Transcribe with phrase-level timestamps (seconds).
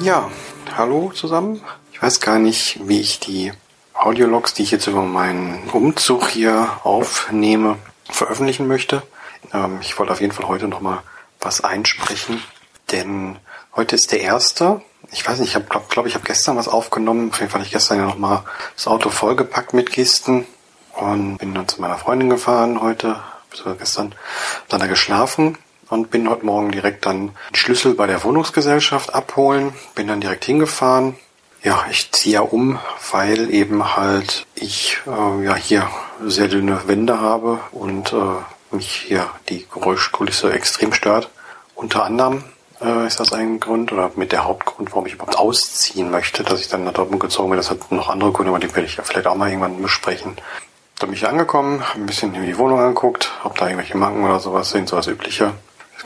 [0.00, 0.30] Ja,
[0.76, 1.60] hallo zusammen.
[1.92, 3.52] Ich weiß gar nicht, wie ich die
[3.92, 7.76] Audiologs, die ich jetzt über meinen Umzug hier aufnehme,
[8.08, 9.02] veröffentlichen möchte.
[9.52, 11.02] Ähm, ich wollte auf jeden Fall heute nochmal
[11.40, 12.42] was einsprechen,
[12.90, 13.36] denn
[13.76, 14.80] heute ist der erste.
[15.10, 17.30] Ich weiß nicht, ich glaube, glaub, ich habe gestern was aufgenommen.
[17.30, 18.42] Auf jeden Fall ich gestern ja nochmal
[18.76, 20.46] das Auto vollgepackt mit Kisten
[20.94, 23.16] und bin dann zu meiner Freundin gefahren heute,
[23.50, 24.14] bis gestern,
[24.68, 25.56] dann da geschlafen
[25.88, 30.44] und bin heute Morgen direkt dann den Schlüssel bei der Wohnungsgesellschaft abholen, bin dann direkt
[30.44, 31.16] hingefahren.
[31.62, 32.78] Ja, ich ziehe ja um,
[33.10, 35.90] weil eben halt ich äh, ja hier
[36.24, 41.30] sehr dünne Wände habe und äh, mich hier die Geräuschkulisse extrem stört.
[41.74, 42.44] Unter anderem
[42.82, 46.60] äh, ist das ein Grund oder mit der Hauptgrund, warum ich überhaupt ausziehen möchte, dass
[46.60, 47.56] ich dann nach Dortmund gezogen bin.
[47.56, 50.36] Das hat noch andere Gründe, aber die werde ich ja vielleicht auch mal irgendwann besprechen.
[50.98, 54.40] Da bin ich angekommen, ein bisschen in die Wohnung angeguckt, ob da irgendwelche Macken oder
[54.40, 55.52] sowas sind, so als übliche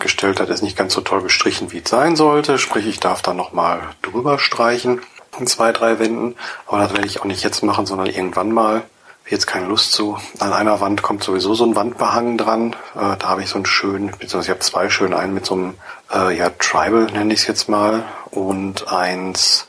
[0.02, 2.58] festgestellt hat, ist nicht ganz so toll gestrichen, wie es sein sollte.
[2.58, 5.02] Sprich, ich darf da nochmal drüber streichen
[5.38, 6.34] in zwei, drei Wänden.
[6.66, 8.82] Aber das werde ich auch nicht jetzt machen, sondern irgendwann mal.
[9.28, 10.18] Jetzt keine Lust zu.
[10.40, 12.76] An einer Wand kommt sowieso so ein Wandbehang dran.
[12.94, 15.54] Äh, da habe ich so einen schönen, beziehungsweise ich habe zwei schöne, einen mit so
[15.54, 15.74] einem,
[16.12, 18.04] äh, ja, Tribal nenne ich es jetzt mal.
[18.30, 19.68] Und eins,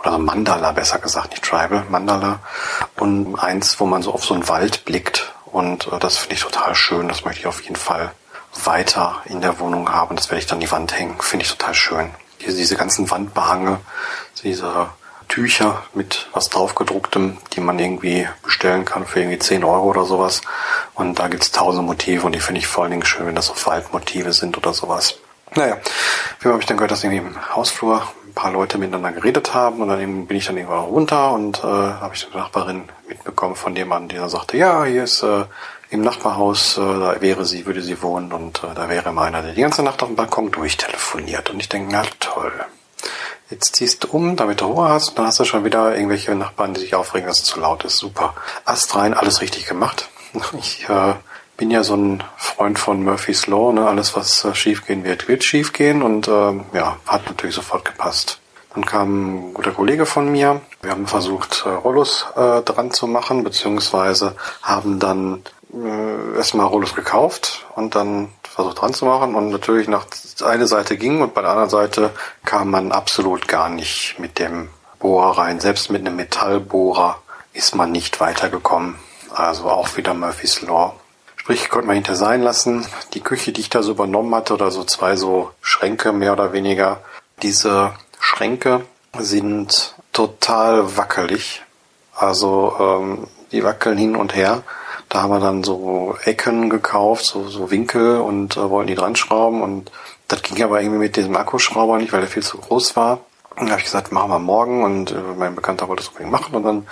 [0.00, 2.40] oder Mandala besser gesagt, nicht Tribal, Mandala.
[2.96, 5.32] Und eins, wo man so auf so einen Wald blickt.
[5.44, 7.08] Und äh, das finde ich total schön.
[7.08, 8.10] Das möchte ich auf jeden Fall
[8.64, 10.16] weiter in der Wohnung haben.
[10.16, 11.16] Das werde ich dann die Wand hängen.
[11.20, 12.10] Finde ich total schön.
[12.38, 13.80] Hier diese ganzen Wandbehange,
[14.42, 14.88] diese
[15.28, 20.42] Tücher mit was draufgedrucktem, die man irgendwie bestellen kann für irgendwie 10 Euro oder sowas.
[20.94, 23.46] Und da gibt's tausend Motive und die finde ich vor allen Dingen schön, wenn das
[23.46, 25.16] so Waldmotive sind oder sowas.
[25.54, 25.78] Naja,
[26.40, 29.80] wie habe ich dann gehört, dass irgendwie im Hausflur ein paar Leute miteinander geredet haben
[29.80, 33.74] und dann bin ich dann irgendwann runter und äh, habe ich eine Nachbarin mitbekommen von
[33.74, 35.44] dem Mann, der sagte, ja, hier ist äh,
[35.90, 39.42] im Nachbarhaus, äh, da wäre sie, würde sie wohnen und äh, da wäre immer einer,
[39.42, 41.50] der die ganze Nacht auf dem Balkon durchtelefoniert.
[41.50, 42.52] Und ich denke, na toll.
[43.50, 46.34] Jetzt ziehst du um, damit du Ruhe hast, und dann hast du schon wieder irgendwelche
[46.34, 47.98] Nachbarn, die sich aufregen, dass es zu laut ist.
[47.98, 48.34] Super.
[48.64, 50.08] Ast rein, alles richtig gemacht.
[50.58, 51.14] Ich äh,
[51.56, 53.86] bin ja so ein Freund von Murphy's Law, ne?
[53.86, 58.40] alles was äh, schiefgehen wird, wird schiefgehen und äh, ja, hat natürlich sofort gepasst.
[58.74, 60.60] Dann kam ein guter Kollege von mir.
[60.82, 66.94] Wir haben versucht, äh, Rollos äh, dran zu machen, beziehungsweise haben dann äh, erstmal Rollos
[66.94, 70.06] gekauft und dann versucht dran zu machen und natürlich nach
[70.44, 72.10] eine Seite ging und bei der anderen Seite
[72.44, 74.68] kam man absolut gar nicht mit dem
[75.00, 75.58] Bohrer rein.
[75.58, 77.20] Selbst mit einem Metallbohrer
[77.52, 78.94] ist man nicht weitergekommen.
[79.34, 80.94] Also auch wieder Murphy's Law.
[81.34, 82.86] Sprich, konnte man hinter sein lassen.
[83.12, 86.52] Die Küche, die ich da so übernommen hatte, oder so zwei so Schränke mehr oder
[86.52, 87.00] weniger,
[87.42, 88.86] diese Schränke
[89.18, 91.62] sind total wackelig.
[92.14, 94.62] Also ähm, die wackeln hin und her.
[95.14, 99.14] Da haben wir dann so Ecken gekauft, so, so Winkel und äh, wollten die dran
[99.14, 99.92] schrauben und
[100.26, 103.20] das ging aber irgendwie mit diesem Akkuschrauber nicht, weil der viel zu groß war.
[103.56, 106.56] Dann habe ich gesagt, machen wir morgen und äh, mein Bekannter wollte es unbedingt machen
[106.56, 106.88] und dann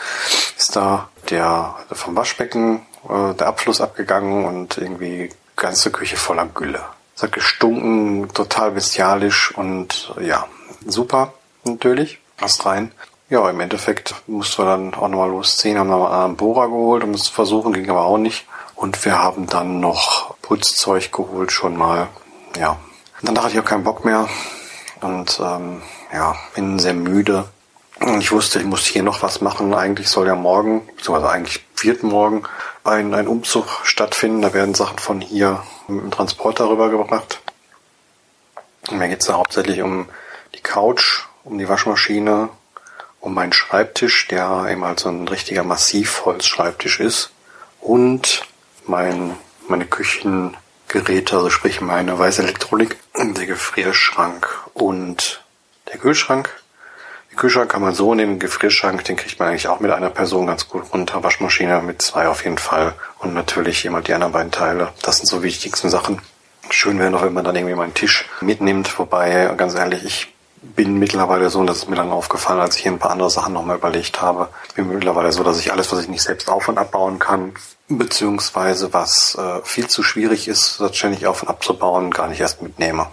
[0.57, 6.81] ist da der vom Waschbecken äh, der Abfluss abgegangen und irgendwie ganze Küche voller Gülle.
[7.17, 10.47] Es hat gestunken, total bestialisch und äh, ja,
[10.87, 11.33] super
[11.65, 12.21] natürlich.
[12.39, 12.93] Was rein.
[13.33, 17.13] Ja, im Endeffekt mussten wir dann auch nochmal losziehen, haben nochmal einen Bohrer geholt, um
[17.13, 18.47] es zu versuchen, ging aber auch nicht.
[18.75, 22.09] Und wir haben dann noch Putzzeug geholt schon mal.
[22.59, 22.73] Ja.
[22.73, 24.29] Und dann dachte ich, habe keinen Bock mehr.
[25.01, 25.81] Und ähm,
[26.13, 27.47] ja, bin sehr müde.
[28.19, 29.73] Ich wusste, ich muss hier noch was machen.
[29.73, 32.43] Eigentlich soll ja morgen, beziehungsweise eigentlich wird morgen
[32.85, 34.43] ein, ein Umzug stattfinden.
[34.43, 37.41] Da werden Sachen von hier mit dem Transporter rübergebracht.
[38.91, 40.11] Und mir geht es da hauptsächlich um
[40.55, 42.51] die Couch, um die Waschmaschine,
[43.23, 47.31] um meinen Schreibtisch, der eben halt so ein richtiger Massivholzschreibtisch ist,
[47.81, 48.45] und
[48.87, 49.37] mein,
[49.69, 55.43] meine Küchengeräte, also sprich meine weiße Elektronik, der Gefrierschrank und
[55.91, 56.51] der Kühlschrank.
[57.31, 60.11] Den Kühlschrank kann man so nehmen, den Gefrierschrank, den kriegt man eigentlich auch mit einer
[60.11, 61.23] Person ganz gut runter.
[61.23, 62.95] Waschmaschine mit zwei auf jeden Fall.
[63.19, 64.93] Und natürlich jemand die anderen beiden Teile.
[65.03, 66.21] Das sind so wichtigsten Sachen.
[66.71, 68.99] Schön wäre noch, wenn man dann irgendwie meinen Tisch mitnimmt.
[68.99, 72.93] Wobei, ganz ehrlich, ich bin mittlerweile so, das ist mir dann aufgefallen, als ich hier
[72.93, 76.09] ein paar andere Sachen nochmal überlegt habe, bin mittlerweile so, dass ich alles, was ich
[76.09, 77.53] nicht selbst auf- und abbauen kann,
[77.89, 82.63] beziehungsweise was äh, viel zu schwierig ist, das ständig auf- und abzubauen, gar nicht erst
[82.63, 83.09] mitnehme.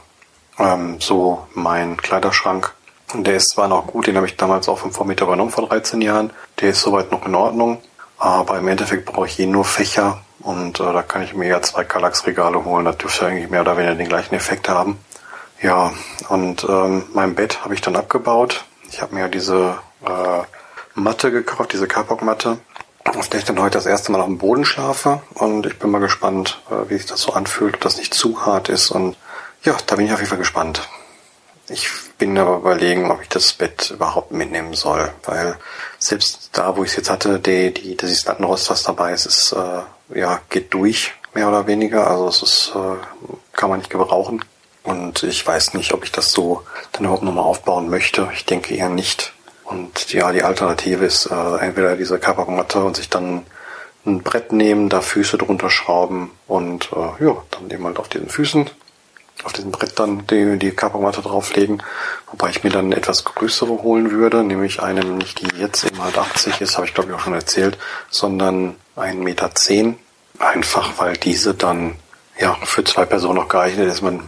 [0.59, 2.73] Ähm, so mein Kleiderschrank.
[3.13, 6.01] Der ist zwar noch gut, den habe ich damals auch vom Vormieter übernommen vor 13
[6.01, 6.31] Jahren.
[6.59, 7.81] Der ist soweit noch in Ordnung,
[8.19, 11.61] aber im Endeffekt brauche ich hier nur Fächer und äh, da kann ich mir ja
[11.61, 12.85] zwei Kallax-Regale holen.
[12.85, 14.99] Das dürfte eigentlich mehr oder weniger den gleichen Effekt haben.
[15.61, 15.93] Ja,
[16.29, 18.63] und ähm, mein Bett habe ich dann abgebaut.
[18.91, 20.43] Ich habe mir diese äh,
[20.95, 22.59] Matte gekauft, diese Kapok-Matte.
[23.03, 25.21] auf der ich dann heute das erste Mal auf dem Boden schlafe.
[25.33, 28.45] Und ich bin mal gespannt, äh, wie sich das so anfühlt, ob das nicht zu
[28.45, 28.89] hart ist.
[28.89, 29.17] Und
[29.63, 30.87] ja, da bin ich auf jeden Fall gespannt.
[31.67, 35.57] Ich bin aber überlegen, ob ich das Bett überhaupt mitnehmen soll, weil
[35.99, 39.53] selbst da, wo ich es jetzt hatte, die, die, das Lattenrost, was dabei ist, ist
[39.53, 42.07] äh, ja geht durch mehr oder weniger.
[42.07, 44.43] Also es ist äh, kann man nicht gebrauchen.
[44.89, 46.63] Und ich weiß nicht, ob ich das so
[46.93, 48.27] dann überhaupt nochmal aufbauen möchte.
[48.33, 49.33] Ich denke eher nicht.
[49.63, 53.45] Und ja, die Alternative ist äh, entweder diese Kappermatte und sich dann
[54.07, 58.29] ein Brett nehmen, da Füße drunter schrauben und äh, ja, dann eben halt auf diesen
[58.29, 58.67] Füßen,
[59.43, 61.83] auf diesem Brett dann die, die Kappermatte drauflegen.
[62.31, 66.17] Wobei ich mir dann etwas größere holen würde, nämlich eine, nicht die jetzt eben halt
[66.17, 67.77] 80 ist, habe ich glaube ich auch schon erzählt,
[68.09, 69.51] sondern 1,10 Meter.
[70.39, 71.95] Einfach weil diese dann
[72.39, 74.01] ja, für zwei Personen noch geeignet ist.
[74.01, 74.21] Man,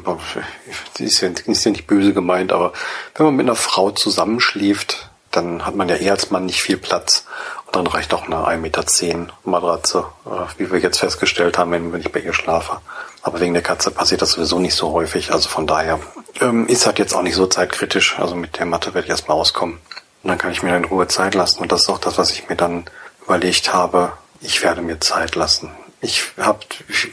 [1.00, 2.74] ist ja, ist ja nicht böse gemeint, aber
[3.16, 6.78] wenn man mit einer Frau zusammenschläft, dann hat man ja eher als Mann nicht viel
[6.78, 7.26] Platz.
[7.66, 12.02] Und dann reicht auch eine 1,10 Meter Matratze, äh, wie wir jetzt festgestellt haben, wenn
[12.02, 12.82] ich bei ihr schlafe.
[13.22, 15.32] Aber wegen der Katze passiert das sowieso nicht so häufig.
[15.32, 16.00] Also von daher
[16.42, 18.20] ähm, ist halt jetzt auch nicht so zeitkritisch.
[18.20, 19.80] Also mit der Matte werde ich erstmal auskommen.
[20.24, 21.62] Und dann kann ich mir in Ruhe Zeit lassen.
[21.62, 22.86] Und das ist auch das, was ich mir dann
[23.24, 24.14] überlegt habe.
[24.42, 25.72] Ich werde mir Zeit lassen.
[26.02, 26.60] Ich habe,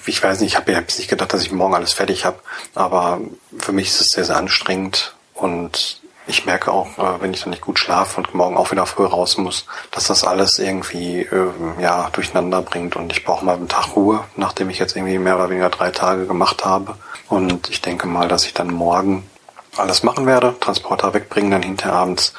[0.06, 2.38] ich weiß nicht, ich habe jetzt nicht gedacht, dass ich morgen alles fertig habe.
[2.74, 3.20] Aber
[3.58, 5.14] für mich ist es sehr, sehr anstrengend.
[5.34, 8.86] Und ich merke auch, äh, wenn ich dann nicht gut schlafe und morgen auch wieder
[8.86, 11.50] früh raus muss, dass das alles irgendwie äh,
[11.80, 15.36] ja durcheinander bringt und ich brauche mal einen Tag Ruhe, nachdem ich jetzt irgendwie mehr
[15.36, 16.96] oder weniger drei Tage gemacht habe.
[17.28, 19.28] Und ich denke mal, dass ich dann morgen
[19.76, 22.34] alles machen werde, Transporter wegbringen, dann hinterher abends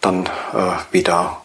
[0.00, 1.41] dann äh, wieder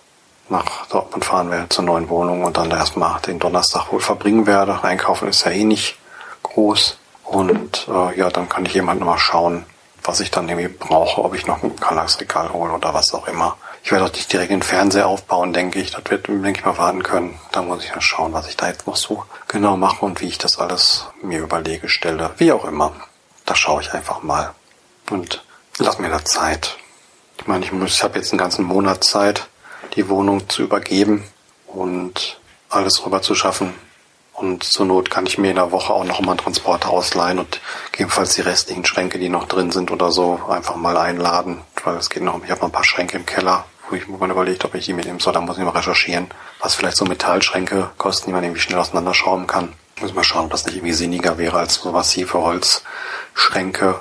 [0.50, 4.84] nach Dortmund fahren werde zur neuen Wohnung und dann erstmal den Donnerstag wohl verbringen werde.
[4.84, 5.98] Einkaufen ist ja eh nicht
[6.44, 6.98] groß.
[7.24, 9.66] Und äh, ja, dann kann ich jemand nochmal schauen,
[10.04, 13.58] was ich dann irgendwie brauche, ob ich noch ein Kallax-Regal hole oder was auch immer.
[13.84, 15.92] Ich werde auch nicht direkt den Fernseher aufbauen, denke ich.
[15.92, 17.40] Das wird, denke ich, mal warten können.
[17.52, 20.28] Da muss ich dann schauen, was ich da jetzt noch so genau mache und wie
[20.28, 22.32] ich das alles mir überlege, stelle.
[22.38, 22.94] Wie auch immer.
[23.46, 24.54] Da schaue ich einfach mal.
[25.10, 25.44] Und
[25.78, 26.78] lass mir da Zeit.
[27.40, 29.48] Ich meine, ich muss, ich habe jetzt einen ganzen Monat Zeit,
[29.96, 31.24] die Wohnung zu übergeben
[31.68, 32.40] und
[32.70, 33.74] alles rüber zu schaffen.
[34.34, 37.40] Und zur Not kann ich mir in der Woche auch noch mal einen Transporter ausleihen
[37.40, 37.60] und
[37.92, 41.62] gegebenenfalls die restlichen Schränke, die noch drin sind oder so, einfach mal einladen.
[41.84, 44.16] Weil es geht noch, ich habe noch ein paar Schränke im Keller, wo ich mir
[44.16, 45.34] überlegt, ob ich die mitnehmen soll.
[45.34, 46.28] Da muss ich mal recherchieren,
[46.62, 49.74] was vielleicht so Metallschränke kosten, die man irgendwie schnell auseinanderschrauben kann.
[50.02, 54.00] Muss mal schauen, ob das nicht irgendwie sinniger wäre als so massive Holzschränke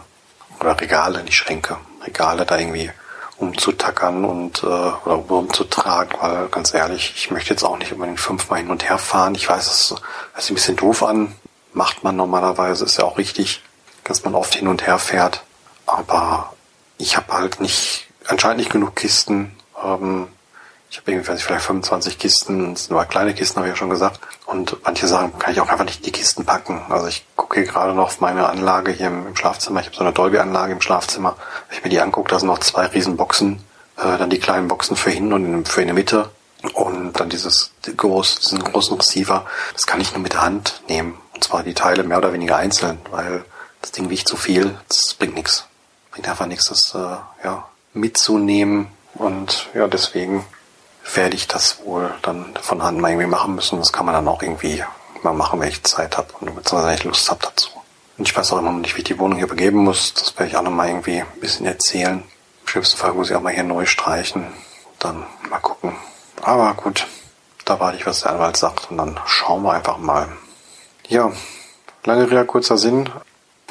[0.61, 2.91] oder Regale, nicht Schränke, Regale da irgendwie
[3.39, 8.61] umzutackern und äh, oder umzutragen, weil ganz ehrlich, ich möchte jetzt auch nicht unbedingt fünfmal
[8.61, 9.35] hin und her fahren.
[9.35, 11.35] Ich weiß, es hört sich ein bisschen doof an,
[11.73, 13.63] macht man normalerweise, ist ja auch richtig,
[14.05, 15.43] dass man oft hin und her fährt.
[15.85, 16.55] Aber
[16.99, 19.55] ich habe halt nicht, anscheinend nicht genug Kisten.
[19.83, 20.29] Ähm,
[20.91, 23.91] ich habe irgendwie, vielleicht 25 Kisten, das sind nur kleine Kisten, habe ich ja schon
[23.91, 24.21] gesagt.
[24.47, 26.81] Und manche Sachen kann ich auch einfach nicht in die Kisten packen.
[26.89, 29.81] Also ich gucke hier gerade noch auf meine Anlage hier im, Schlafzimmer.
[29.81, 31.37] Ich habe so eine Dolby-Anlage im Schlafzimmer.
[31.69, 33.65] Wenn ich mir die angucke, da sind noch zwei riesen Boxen.
[33.97, 36.31] Äh, dann die kleinen Boxen für hinten und für in der Mitte.
[36.75, 39.45] Und dann dieses groß, diesen großen Receiver.
[39.73, 41.19] Das kann ich nur mit der Hand nehmen.
[41.35, 43.45] Und zwar die Teile mehr oder weniger einzeln, weil
[43.83, 44.79] das Ding wiegt zu viel.
[44.89, 45.67] Das bringt nichts.
[46.13, 48.87] Bringt einfach nichts, das äh, ja, mitzunehmen.
[49.15, 50.45] Und ja, deswegen
[51.15, 53.79] werde ich das wohl dann von Hand mal irgendwie machen müssen.
[53.79, 54.83] Das kann man dann auch irgendwie
[55.23, 57.71] mal machen, wenn ich Zeit habe und beziehungsweise wenn ich Lust habe dazu.
[58.19, 60.15] Und ich weiß auch immer noch nicht, wie ich die Wohnung hier begeben muss.
[60.15, 62.23] Das werde ich auch noch mal irgendwie ein bisschen erzählen.
[62.63, 64.47] Im schlimmsten Fall muss ich auch mal hier neu streichen.
[64.99, 65.95] Dann mal gucken.
[66.43, 67.07] Aber gut,
[67.65, 70.29] da warte ich, was der Anwalt sagt und dann schauen wir einfach mal.
[71.09, 71.33] Ja,
[72.05, 73.11] lange Rede, kurzer Sinn.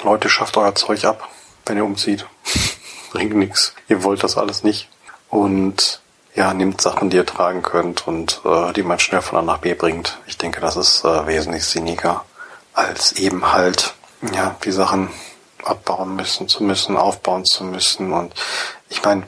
[0.03, 1.27] Leute, schafft euer Zeug ab,
[1.65, 2.27] wenn ihr umzieht.
[3.11, 3.73] Bringt nichts.
[3.87, 4.89] Ihr wollt das alles nicht.
[5.29, 6.01] Und
[6.35, 9.59] ja, nimmt Sachen, die ihr tragen könnt und äh, die man schnell von A nach
[9.59, 10.19] B bringt.
[10.27, 12.25] Ich denke, das ist äh, wesentlich sinniger,
[12.73, 13.95] als eben halt
[14.33, 15.09] ja die Sachen
[15.63, 18.11] abbauen müssen zu müssen, aufbauen zu müssen.
[18.11, 18.33] Und
[18.89, 19.23] ich meine,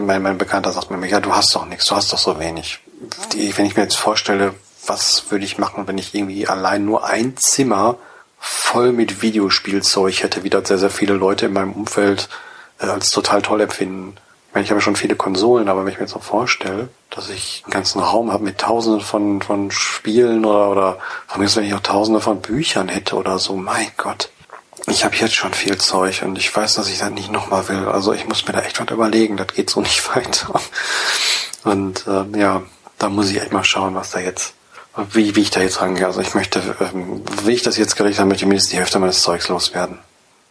[0.00, 2.78] mein, mein Bekannter sagt mir, ja, du hast doch nichts, du hast doch so wenig.
[3.32, 4.54] Die, wenn ich mir jetzt vorstelle,
[4.86, 7.96] was würde ich machen, wenn ich irgendwie allein nur ein Zimmer
[8.38, 12.28] voll mit Videospielzeug hätte, wie das sehr, sehr viele Leute in meinem Umfeld
[12.78, 14.16] äh, als total toll empfinden
[14.58, 17.62] meine, ich habe schon viele Konsolen, aber wenn ich mir jetzt noch vorstelle, dass ich
[17.64, 20.98] einen ganzen Raum habe mit tausenden von, von Spielen oder, oder
[21.28, 24.30] von mir, wenn ich auch tausende von Büchern hätte oder so, mein Gott.
[24.88, 27.86] Ich habe jetzt schon viel Zeug und ich weiß, dass ich das nicht nochmal will.
[27.86, 30.60] Also ich muss mir da echt was überlegen, das geht so nicht weiter.
[31.62, 32.62] Und äh, ja,
[32.98, 34.54] da muss ich echt mal schauen, was da jetzt,
[35.12, 36.06] wie, wie ich da jetzt rangehe.
[36.06, 38.98] Also ich möchte, ähm, wie ich das jetzt gerichtet habe, möchte ich mindestens die Hälfte
[38.98, 40.00] meines Zeugs loswerden.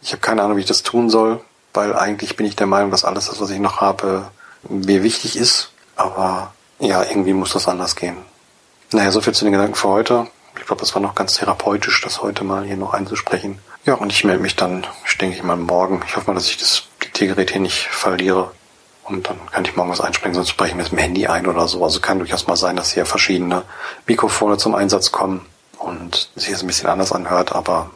[0.00, 1.42] Ich habe keine Ahnung, wie ich das tun soll
[1.78, 4.32] weil eigentlich bin ich der Meinung, dass alles das, was ich noch habe,
[4.68, 5.70] mir wichtig ist.
[5.94, 8.16] Aber ja, irgendwie muss das anders gehen.
[8.90, 10.26] Naja, soviel zu den Gedanken für heute.
[10.58, 13.60] Ich glaube, das war noch ganz therapeutisch, das heute mal hier noch einzusprechen.
[13.84, 16.02] Ja, und ich melde mich dann, ich denke ich mal morgen.
[16.04, 18.50] Ich hoffe mal, dass ich das Diktiergerät hier nicht verliere.
[19.04, 21.68] Und dann kann ich morgen was einspringen, sonst spreche ich das dem Handy ein oder
[21.68, 21.84] so.
[21.84, 23.62] Also kann durchaus mal sein, dass hier verschiedene
[24.04, 25.46] Mikrofone zum Einsatz kommen
[25.78, 27.52] und sich es ein bisschen anders anhört.
[27.52, 27.90] Aber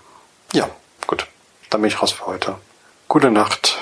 [0.52, 0.68] ja,
[1.08, 1.26] gut.
[1.68, 2.54] Dann bin ich raus für heute.
[3.12, 3.78] Gute Nacht.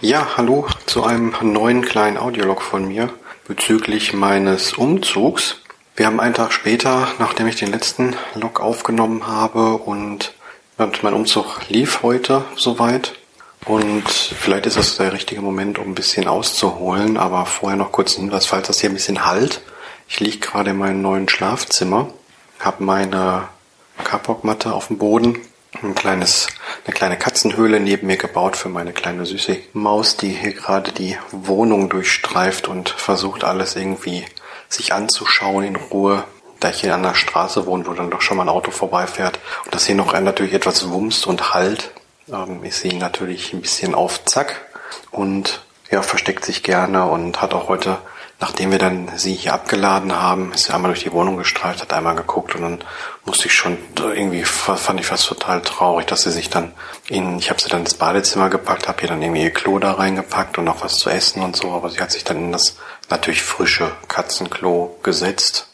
[0.00, 3.10] Ja, hallo zu einem neuen kleinen Audiolog von mir
[3.46, 5.60] bezüglich meines Umzugs.
[5.94, 10.32] Wir haben einen Tag später, nachdem ich den letzten Log aufgenommen habe und
[10.78, 13.12] mein Umzug lief heute soweit.
[13.66, 18.16] Und vielleicht ist das der richtige Moment, um ein bisschen auszuholen, aber vorher noch kurz
[18.16, 19.60] ein Hinweis, falls das hier ein bisschen halt.
[20.08, 22.08] Ich liege gerade in meinem neuen Schlafzimmer,
[22.58, 23.48] habe meine
[24.04, 25.38] Kapokmatte auf dem Boden,
[25.82, 26.48] ein kleines,
[26.84, 31.18] eine kleine Katzenhöhle neben mir gebaut für meine kleine süße Maus, die hier gerade die
[31.30, 34.24] Wohnung durchstreift und versucht alles irgendwie
[34.68, 36.24] sich anzuschauen in Ruhe,
[36.60, 39.38] da ich hier an der Straße wohne, wo dann doch schon mal ein Auto vorbeifährt
[39.64, 41.92] und das hier noch natürlich etwas wumst und halt,
[42.32, 44.66] ähm, ist sie natürlich ein bisschen auf Zack
[45.10, 47.98] und ja, versteckt sich gerne und hat auch heute
[48.40, 51.92] nachdem wir dann sie hier abgeladen haben, ist sie einmal durch die Wohnung gestreift, hat
[51.92, 52.78] einmal geguckt und dann
[53.24, 56.72] musste ich schon irgendwie, fand ich fast total traurig, dass sie sich dann
[57.08, 59.92] in, ich habe sie dann ins Badezimmer gepackt, habe hier dann irgendwie ihr Klo da
[59.92, 62.76] reingepackt und noch was zu essen und so, aber sie hat sich dann in das
[63.08, 65.68] natürlich frische Katzenklo gesetzt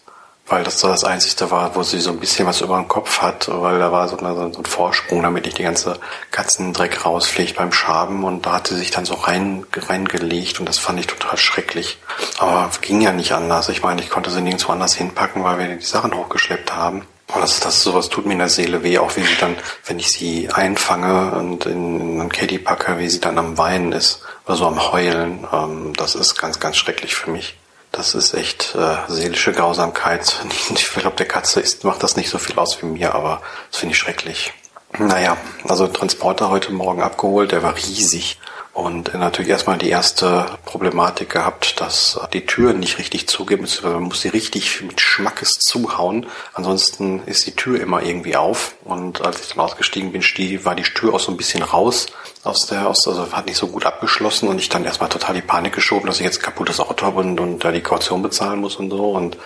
[0.52, 3.22] weil das so das Einzige war, wo sie so ein bisschen was über den Kopf
[3.22, 5.98] hat, weil da war so, eine, so ein Vorsprung, damit nicht die ganze
[6.30, 10.78] Katzendreck rausfliegt beim Schaben und da hat sie sich dann so rein, reingelegt und das
[10.78, 11.98] fand ich total schrecklich.
[12.38, 13.70] Aber ging ja nicht anders.
[13.70, 17.06] Ich meine, ich konnte sie nirgendwo anders hinpacken, weil wir die Sachen hochgeschleppt haben.
[17.34, 19.56] Und das, das sowas tut mir in der Seele weh, auch wie sie dann,
[19.86, 23.92] wenn ich sie einfange und in, in einen Caddy packe, wie sie dann am Weinen
[23.92, 25.48] ist oder so am Heulen.
[25.50, 27.56] Ähm, das ist ganz, ganz schrecklich für mich.
[27.92, 30.44] Das ist echt äh, seelische Grausamkeit.
[30.74, 33.80] Ich glaube, der Katze ist, macht das nicht so viel aus wie mir, aber das
[33.80, 34.52] finde ich schrecklich.
[34.98, 35.36] Naja,
[35.68, 38.38] also Transporter heute Morgen abgeholt, der war riesig.
[38.74, 44.22] Und natürlich erstmal die erste Problematik gehabt, dass die Tür nicht richtig zugeben, man muss
[44.22, 46.26] sie richtig mit Schmackes zuhauen.
[46.54, 48.74] Ansonsten ist die Tür immer irgendwie auf.
[48.84, 50.22] Und als ich dann ausgestiegen bin,
[50.64, 52.06] war die Tür auch so ein bisschen raus
[52.44, 55.42] aus der, aus, also hat nicht so gut abgeschlossen und ich dann erstmal total die
[55.42, 58.76] Panik geschoben, dass ich jetzt kaputtes Auto habe und, und da die Kaution bezahlen muss
[58.76, 59.12] und so.
[59.12, 59.38] Und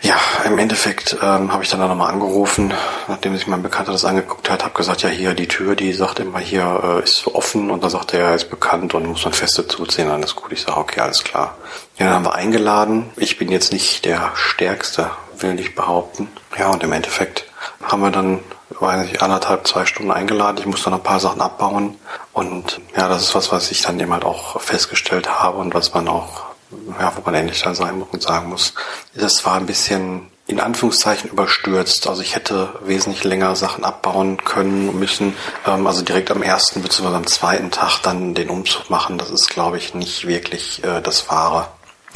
[0.00, 2.72] ja, im Endeffekt ähm, habe ich dann, dann nochmal angerufen,
[3.06, 6.20] nachdem sich mein Bekannter das angeguckt hat, habe gesagt, ja hier die Tür, die sagt
[6.20, 9.34] immer hier äh, ist offen und dann sagt er, ja, ist bekannt und muss man
[9.34, 10.50] feste zuziehen, alles gut.
[10.52, 11.58] Ich sage, okay, alles klar.
[11.98, 13.10] Ja, dann haben wir eingeladen.
[13.16, 16.28] Ich bin jetzt nicht der Stärkste, will ich behaupten.
[16.58, 17.44] Ja, und im Endeffekt
[17.82, 18.40] haben wir dann
[18.70, 20.58] weiß ich, anderthalb, zwei Stunden eingeladen.
[20.58, 21.96] Ich musste noch ein paar Sachen abbauen.
[22.32, 25.94] Und ja, das ist was, was ich dann eben halt auch festgestellt habe und was
[25.94, 26.42] man auch,
[27.00, 28.74] ja, wo man endlich dann sein muss und sagen muss.
[29.14, 32.06] Das war ein bisschen in Anführungszeichen überstürzt.
[32.06, 35.34] Also ich hätte wesentlich länger Sachen abbauen können müssen.
[35.66, 37.08] Ähm, also direkt am ersten bzw.
[37.08, 39.18] am zweiten Tag dann den Umzug machen.
[39.18, 41.68] Das ist, glaube ich, nicht wirklich äh, das Wahre.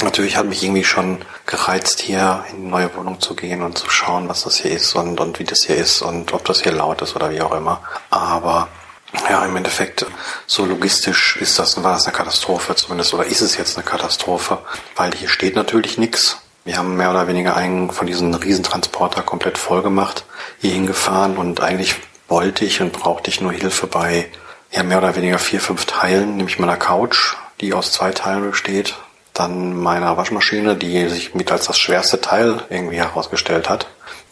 [0.03, 3.89] Natürlich hat mich irgendwie schon gereizt, hier in eine neue Wohnung zu gehen und zu
[3.89, 6.73] schauen, was das hier ist und, und wie das hier ist und ob das hier
[6.73, 7.81] laut ist oder wie auch immer.
[8.09, 8.67] Aber
[9.29, 10.05] ja, im Endeffekt,
[10.45, 14.59] so logistisch ist das, war das eine Katastrophe zumindest, oder ist es jetzt eine Katastrophe,
[14.95, 16.37] weil hier steht natürlich nichts.
[16.65, 20.25] Wir haben mehr oder weniger einen von diesen Riesentransporter komplett voll gemacht,
[20.59, 21.95] hier hingefahren und eigentlich
[22.27, 24.29] wollte ich und brauchte ich nur Hilfe bei
[24.71, 28.95] ja, mehr oder weniger vier, fünf Teilen, nämlich meiner Couch, die aus zwei Teilen besteht,
[29.33, 33.87] dann meiner Waschmaschine, die sich mit als das schwerste Teil irgendwie herausgestellt hat,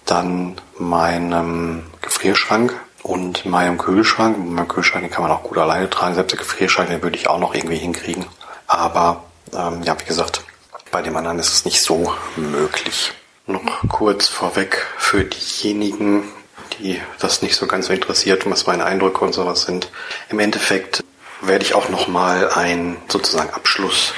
[0.06, 4.38] dann meinem Gefrierschrank und meinem Kühlschrank.
[4.38, 6.16] Mein Kühlschrank, den kann man auch gut alleine tragen.
[6.16, 8.26] Selbst der Gefrierschrank, den würde ich auch noch irgendwie hinkriegen.
[8.68, 10.44] Aber ähm, ja, wie gesagt,
[10.92, 13.14] bei dem anderen ist es nicht so möglich.
[13.48, 16.24] Noch kurz vorweg für diejenigen,
[16.78, 19.90] die das nicht so ganz so interessiert, was meine Eindrücke und sowas sind.
[20.30, 21.04] Im Endeffekt
[21.42, 24.14] werde ich auch noch mal ein sozusagen Abschluss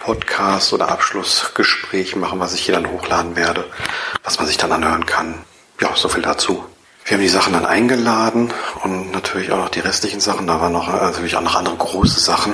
[0.00, 3.64] Podcast oder Abschlussgespräch machen, was ich hier dann hochladen werde,
[4.24, 5.34] was man sich dann anhören kann.
[5.80, 6.64] Ja, so viel dazu.
[7.04, 8.52] Wir haben die Sachen dann eingeladen
[8.84, 10.46] und natürlich auch noch die restlichen Sachen.
[10.46, 12.52] Da waren noch natürlich auch noch andere große Sachen,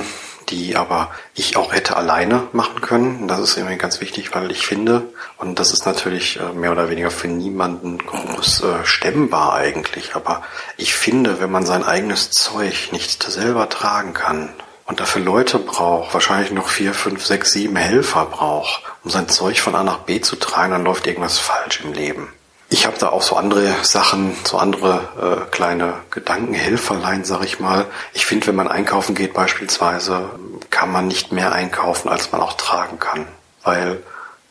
[0.49, 3.27] die aber ich auch hätte alleine machen können.
[3.27, 6.89] Das ist irgendwie ganz wichtig, weil ich finde, und das ist natürlich äh, mehr oder
[6.89, 10.43] weniger für niemanden groß äh, stemmbar eigentlich, aber
[10.77, 14.49] ich finde, wenn man sein eigenes Zeug nicht selber tragen kann,
[14.85, 19.59] und dafür Leute braucht, wahrscheinlich noch vier, fünf, sechs, sieben Helfer braucht, um sein Zeug
[19.59, 22.31] von A nach B zu tragen, dann läuft irgendwas falsch im Leben.
[22.69, 27.85] Ich habe da auch so andere Sachen, so andere äh, kleine Gedankenhelferlein, sag ich mal.
[28.13, 30.31] Ich finde, wenn man einkaufen geht beispielsweise,
[30.71, 33.27] kann man nicht mehr einkaufen, als man auch tragen kann.
[33.63, 34.01] Weil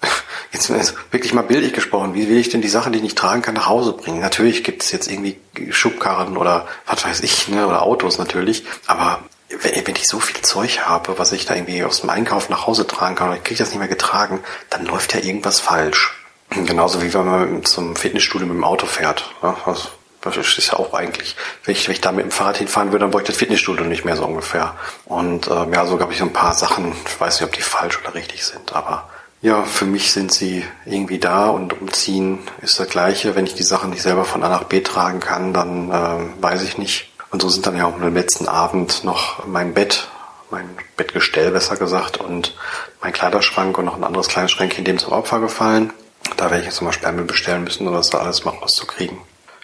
[0.52, 0.70] jetzt
[1.12, 3.54] wirklich mal bildlich gesprochen, wie will ich denn die Sachen, die ich nicht tragen kann,
[3.54, 4.20] nach Hause bringen?
[4.20, 5.36] Natürlich gibt es jetzt irgendwie
[5.70, 9.20] Schubkarren oder was weiß ich, ne, oder Autos natürlich, aber
[9.62, 12.87] wenn ich so viel Zeug habe, was ich da irgendwie aus dem Einkauf nach Hause
[12.87, 16.14] tragen kann und ich kriege das nicht mehr getragen, dann läuft ja irgendwas falsch.
[16.50, 19.30] Genauso wie wenn man zum Fitnessstudio mit dem Auto fährt.
[19.42, 19.88] Ja, das,
[20.20, 23.04] das ist ja auch eigentlich, wenn ich, wenn ich da mit dem Fahrrad hinfahren würde,
[23.04, 24.75] dann bräuchte ich das Fitnessstudio nicht mehr so ungefähr.
[25.04, 27.62] Und äh, ja, so habe ich so ein paar Sachen, ich weiß nicht, ob die
[27.62, 29.08] falsch oder richtig sind, aber
[29.44, 33.37] ja, für mich sind sie irgendwie da und umziehen ist das gleiche.
[33.37, 36.62] Wenn ich die Sachen nicht selber von A nach B tragen kann, dann äh, weiß
[36.62, 37.12] ich nicht.
[37.34, 40.06] Und so sind dann ja auch am letzten Abend noch mein Bett,
[40.52, 42.54] mein Bettgestell besser gesagt und
[43.02, 45.92] mein Kleiderschrank und noch ein anderes kleines Schränkchen dem zum Opfer gefallen.
[46.36, 49.18] Da werde ich jetzt nochmal Sperrmüll bestellen müssen, um das da alles mal rauszukriegen.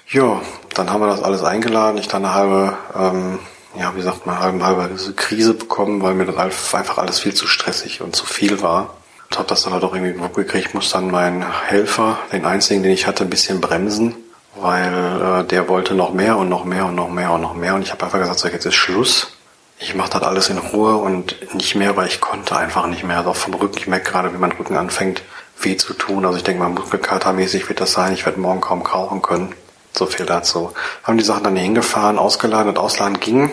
[0.08, 0.42] Ja,
[0.74, 1.98] dann haben wir das alles eingeladen.
[1.98, 3.38] Ich dann eine halbe, ähm,
[3.78, 7.46] ja, wie sagt man, halbe, halbe Krise bekommen, weil mir das einfach alles viel zu
[7.46, 8.96] stressig und zu viel war.
[9.30, 10.66] Und habe das dann halt auch irgendwie gekriegt.
[10.66, 14.16] Ich muss dann meinen Helfer, den einzigen, den ich hatte, ein bisschen bremsen,
[14.56, 17.74] weil äh, der wollte noch mehr und noch mehr und noch mehr und noch mehr.
[17.74, 19.36] Und ich habe einfach gesagt, so, jetzt ist Schluss.
[19.78, 23.18] Ich mache das alles in Ruhe und nicht mehr, weil ich konnte einfach nicht mehr.
[23.18, 25.22] Also auch vom Rücken, ich merke gerade, wie mein Rücken anfängt
[25.62, 26.24] weh zu tun.
[26.24, 28.12] Also ich denke mal, Muskelkatermäßig wird das sein.
[28.12, 29.54] Ich werde morgen kaum krauchen können.
[29.96, 30.72] So viel dazu.
[31.02, 33.50] Haben die Sachen dann hier hingefahren, ausgeladen und ausladen ging.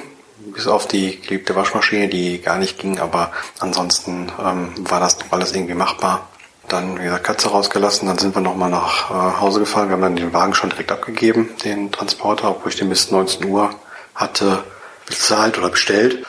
[0.53, 5.53] Bis auf die geliebte Waschmaschine, die gar nicht ging, aber ansonsten ähm, war das alles
[5.53, 6.27] irgendwie machbar.
[6.67, 9.87] Dann, wie gesagt, Katze rausgelassen, dann sind wir nochmal nach äh, Hause gefahren.
[9.87, 13.45] Wir haben dann den Wagen schon direkt abgegeben, den Transporter, obwohl ich den bis 19
[13.45, 13.69] Uhr
[14.15, 14.63] hatte
[15.05, 16.25] bezahlt oder bestellt.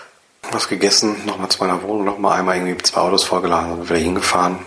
[0.52, 4.60] Was gegessen, nochmal zu meiner Wohnung, nochmal einmal irgendwie zwei Autos vorgeladen und wieder hingefahren.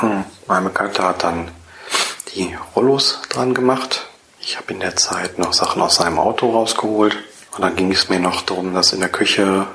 [0.00, 0.24] Hm.
[0.46, 1.50] Mein Bekannter hat dann
[2.34, 4.06] die Rollos dran gemacht.
[4.40, 7.16] Ich habe in der Zeit noch Sachen aus seinem Auto rausgeholt.
[7.56, 9.66] Und dann ging es mir noch darum, dass in der Küche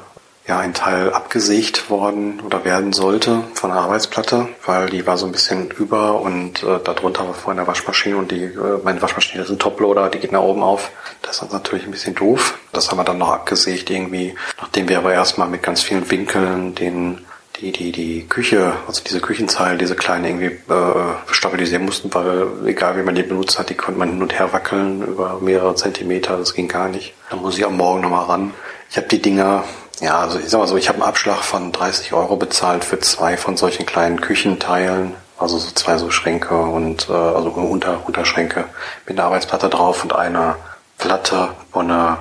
[0.47, 5.25] ja ein Teil abgesägt worden oder werden sollte von der Arbeitsplatte, weil die war so
[5.25, 9.43] ein bisschen über und äh, darunter war vorhin der Waschmaschine und die, äh, meine Waschmaschine
[9.43, 10.91] ist ein Toploader, die geht nach oben auf.
[11.21, 12.57] Das ist natürlich ein bisschen doof.
[12.73, 16.75] Das haben wir dann noch abgesägt irgendwie, nachdem wir aber erstmal mit ganz vielen Winkeln
[16.75, 17.19] den
[17.61, 22.97] die, die, die Küche, also diese Küchenzeile, diese kleinen irgendwie äh, stabilisieren mussten, weil egal
[22.97, 26.37] wie man die benutzt hat, die konnte man hin und her wackeln über mehrere Zentimeter,
[26.37, 27.13] das ging gar nicht.
[27.29, 28.53] Da muss ich am Morgen nochmal ran.
[28.89, 29.63] Ich habe die Dinger,
[30.03, 32.99] ja, also ich sag mal so, ich habe einen Abschlag von 30 Euro bezahlt für
[32.99, 38.65] zwei von solchen kleinen Küchenteilen, also so zwei so Schränke und äh, also Unter, Unterschränke
[39.07, 40.57] mit einer Arbeitsplatte drauf und einer
[40.97, 42.17] Platte, wo eine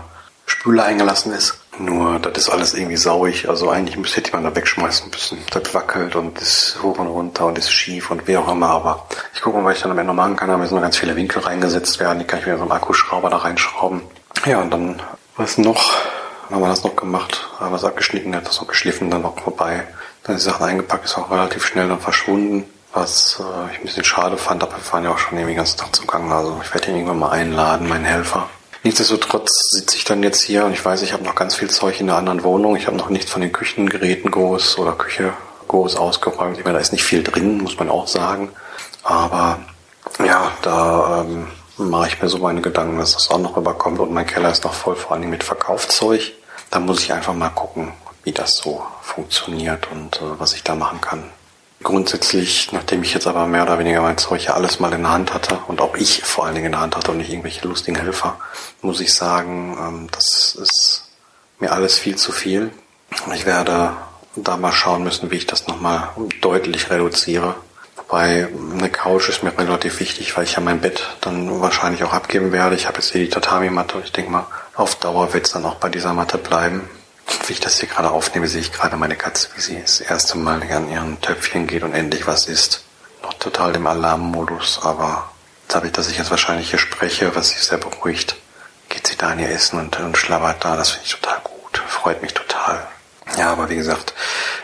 [0.47, 1.59] Spüle eingelassen ist.
[1.79, 3.49] Nur, das ist alles irgendwie sauig.
[3.49, 5.39] Also eigentlich müsste hätte man da wegschmeißen müssen.
[5.51, 8.69] Das wackelt und ist hoch und runter und ist schief und wie auch immer.
[8.69, 10.49] Aber ich gucke mal, was ich dann am Ende machen kann.
[10.49, 12.19] Da müssen noch ganz viele Winkel reingesetzt werden.
[12.19, 14.03] Die kann ich wieder so einen Akkuschrauber da reinschrauben.
[14.45, 15.03] Ja, und dann,
[15.37, 15.93] was noch?
[16.53, 17.49] Haben wir das noch gemacht?
[17.59, 19.85] Haben es abgeschnitten, hat das noch geschliffen, dann noch vorbei.
[20.23, 22.65] Dann die Sachen eingepackt, ist auch relativ schnell dann verschwunden.
[22.93, 25.57] Was äh, ich ein bisschen schade fand, aber wir fahren ja auch schon irgendwie den
[25.57, 26.31] ganzen Tag zum Gang.
[26.31, 28.51] Also ich werde ihn irgendwann mal einladen, meinen Helfer.
[28.83, 31.99] Nichtsdestotrotz sitze ich dann jetzt hier und ich weiß, ich habe noch ganz viel Zeug
[32.01, 32.77] in der anderen Wohnung.
[32.77, 35.33] Ich habe noch nichts von den Küchengeräten groß oder Küche
[35.69, 36.59] groß ausgeräumt.
[36.59, 38.51] Ich meine, da ist nicht viel drin, muss man auch sagen.
[39.05, 39.59] Aber
[40.23, 41.47] ja, da ähm,
[41.79, 44.01] mache ich mir so meine Gedanken, dass das auch noch rüberkommt.
[44.01, 46.33] Und mein Keller ist noch voll, vor allem mit Verkaufszeug.
[46.73, 47.93] Da muss ich einfach mal gucken,
[48.25, 51.23] wie das so funktioniert und äh, was ich da machen kann.
[51.83, 55.13] Grundsätzlich, nachdem ich jetzt aber mehr oder weniger mein Zeug ja alles mal in der
[55.13, 57.69] Hand hatte und auch ich vor allen Dingen in der Hand hatte und nicht irgendwelche
[57.69, 58.39] lustigen Helfer,
[58.81, 61.11] muss ich sagen, ähm, das ist
[61.59, 62.71] mir alles viel zu viel.
[63.35, 63.95] Ich werde
[64.37, 66.09] da mal schauen müssen, wie ich das nochmal
[66.41, 67.55] deutlich reduziere.
[67.97, 72.15] Wobei eine Couch ist mir relativ wichtig, weil ich ja mein Bett dann wahrscheinlich auch
[72.15, 72.77] abgeben werde.
[72.77, 75.77] Ich habe jetzt hier die Tatami-Matte ich denke mal, auf Dauer wird es dann auch
[75.77, 76.89] bei dieser Matte bleiben.
[77.47, 80.39] Wie ich das hier gerade aufnehme, sehe ich gerade meine Katze, wie sie das erste
[80.39, 82.85] Mal an ihren Töpfchen geht und endlich was isst.
[83.23, 85.31] Noch total im Alarmmodus, aber
[85.69, 88.37] dadurch, dass ich jetzt wahrscheinlich hier spreche, was sie sehr beruhigt,
[88.89, 90.77] geht sie da in ihr Essen und, und schlabbert da.
[90.77, 91.83] Das finde ich total gut.
[91.87, 92.87] Freut mich total.
[93.39, 94.15] Ja, aber wie gesagt,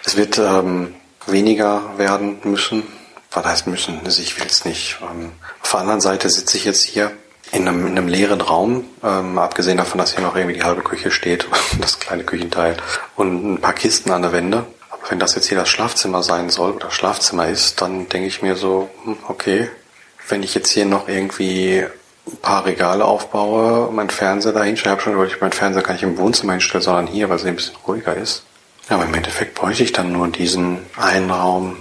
[0.04, 0.94] es wird ähm,
[1.26, 2.82] weniger werden müssen.
[3.30, 4.00] Was heißt müssen?
[4.04, 4.98] Also ich will es nicht.
[5.02, 7.12] Ähm, auf der anderen Seite sitze ich jetzt hier
[7.52, 10.82] in einem, in einem leeren Raum, ähm, abgesehen davon, dass hier noch irgendwie die halbe
[10.82, 11.46] Küche steht,
[11.80, 12.76] das kleine Küchenteil
[13.16, 14.66] und ein paar Kisten an der Wände.
[14.90, 18.42] Aber wenn das jetzt hier das Schlafzimmer sein soll oder Schlafzimmer ist, dann denke ich
[18.42, 19.68] mir so, hm, okay,
[20.28, 21.84] wenn ich jetzt hier noch irgendwie
[22.26, 26.02] ein paar Regale aufbaue, mein Fernseher da hinstelle, habe schon überlegt, mein Fernseher kann ich
[26.02, 28.44] im Wohnzimmer hinstellen, sondern hier, weil es ein bisschen ruhiger ist.
[28.88, 31.76] Ja, aber im Endeffekt bräuchte ich dann nur diesen einen Raum,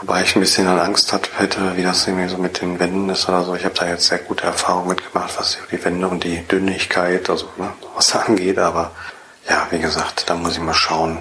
[0.00, 3.08] Wobei ich ein bisschen an Angst hat, hätte, wie das irgendwie so mit den Wänden
[3.08, 3.54] ist oder so.
[3.54, 7.48] Ich habe da jetzt sehr gute Erfahrungen mitgemacht, was die Wände und die Dünnigkeit, also
[7.56, 8.58] ne, was angeht.
[8.58, 8.92] Aber
[9.48, 11.18] ja, wie gesagt, da muss ich mal schauen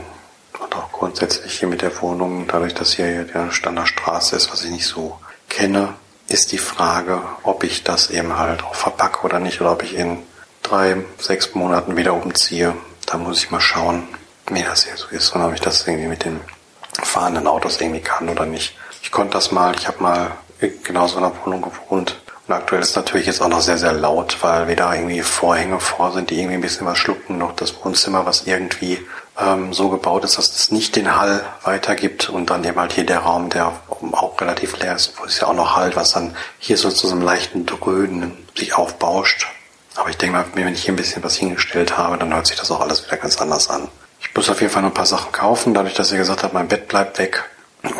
[0.60, 4.72] und auch grundsätzlich hier mit der Wohnung, dadurch, dass hier der Standardstraße ist, was ich
[4.72, 5.94] nicht so kenne,
[6.28, 9.96] ist die Frage, ob ich das eben halt auch verpacke oder nicht, oder ob ich
[9.96, 10.24] in
[10.64, 12.76] drei, sechs Monaten wieder umziehe.
[13.06, 14.08] Da muss ich mal schauen,
[14.50, 16.42] wie das hier so ist und ob ich das irgendwie mit den
[17.04, 18.76] fahrenden Autos irgendwie kann oder nicht.
[19.02, 20.32] Ich konnte das mal, ich habe mal
[20.84, 22.20] genauso in einer Wohnung gewohnt.
[22.48, 26.12] Und aktuell ist natürlich jetzt auch noch sehr, sehr laut, weil wieder irgendwie Vorhänge vor
[26.12, 27.40] sind, die irgendwie ein bisschen was schlucken.
[27.40, 29.00] Noch das Wohnzimmer, was irgendwie
[29.40, 32.30] ähm, so gebaut ist, dass es nicht den Hall weitergibt.
[32.30, 33.74] Und dann eben halt hier der Raum, der
[34.12, 37.08] auch relativ leer ist, wo es ja auch noch halt, was dann hier so zu
[37.08, 39.48] so einem leichten Dröhnen sich aufbauscht.
[39.96, 42.58] Aber ich denke mal, wenn ich hier ein bisschen was hingestellt habe, dann hört sich
[42.58, 43.88] das auch alles wieder ganz anders an.
[44.30, 46.54] Ich muss auf jeden Fall noch ein paar Sachen kaufen, dadurch, dass ihr gesagt habt,
[46.54, 47.44] mein Bett bleibt weg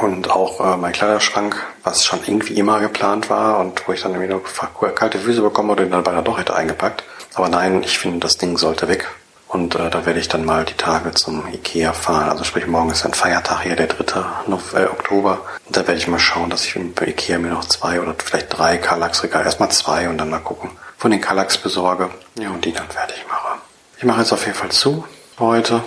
[0.02, 4.14] und auch äh, mein Kleiderschrank, was schon irgendwie immer geplant war und wo ich dann
[4.14, 7.04] irgendwie nur kalte Füße bekommen oder dann beinahe doch hätte eingepackt.
[7.36, 9.08] Aber nein, ich finde, das Ding sollte weg.
[9.48, 12.30] Und äh, da werde ich dann mal die Tage zum Ikea fahren.
[12.30, 14.26] Also sprich, morgen ist ein Feiertag hier, der 3.
[14.48, 15.42] November, äh, Oktober.
[15.66, 18.58] Und da werde ich mal schauen, dass ich bei Ikea mir noch zwei oder vielleicht
[18.58, 22.10] drei Kallax-Regale, erstmal zwei und dann mal gucken, von den Kallax besorge.
[22.38, 23.60] Ja, und die dann fertig mache.
[23.98, 25.06] Ich mache jetzt auf jeden Fall zu
[25.40, 25.82] heute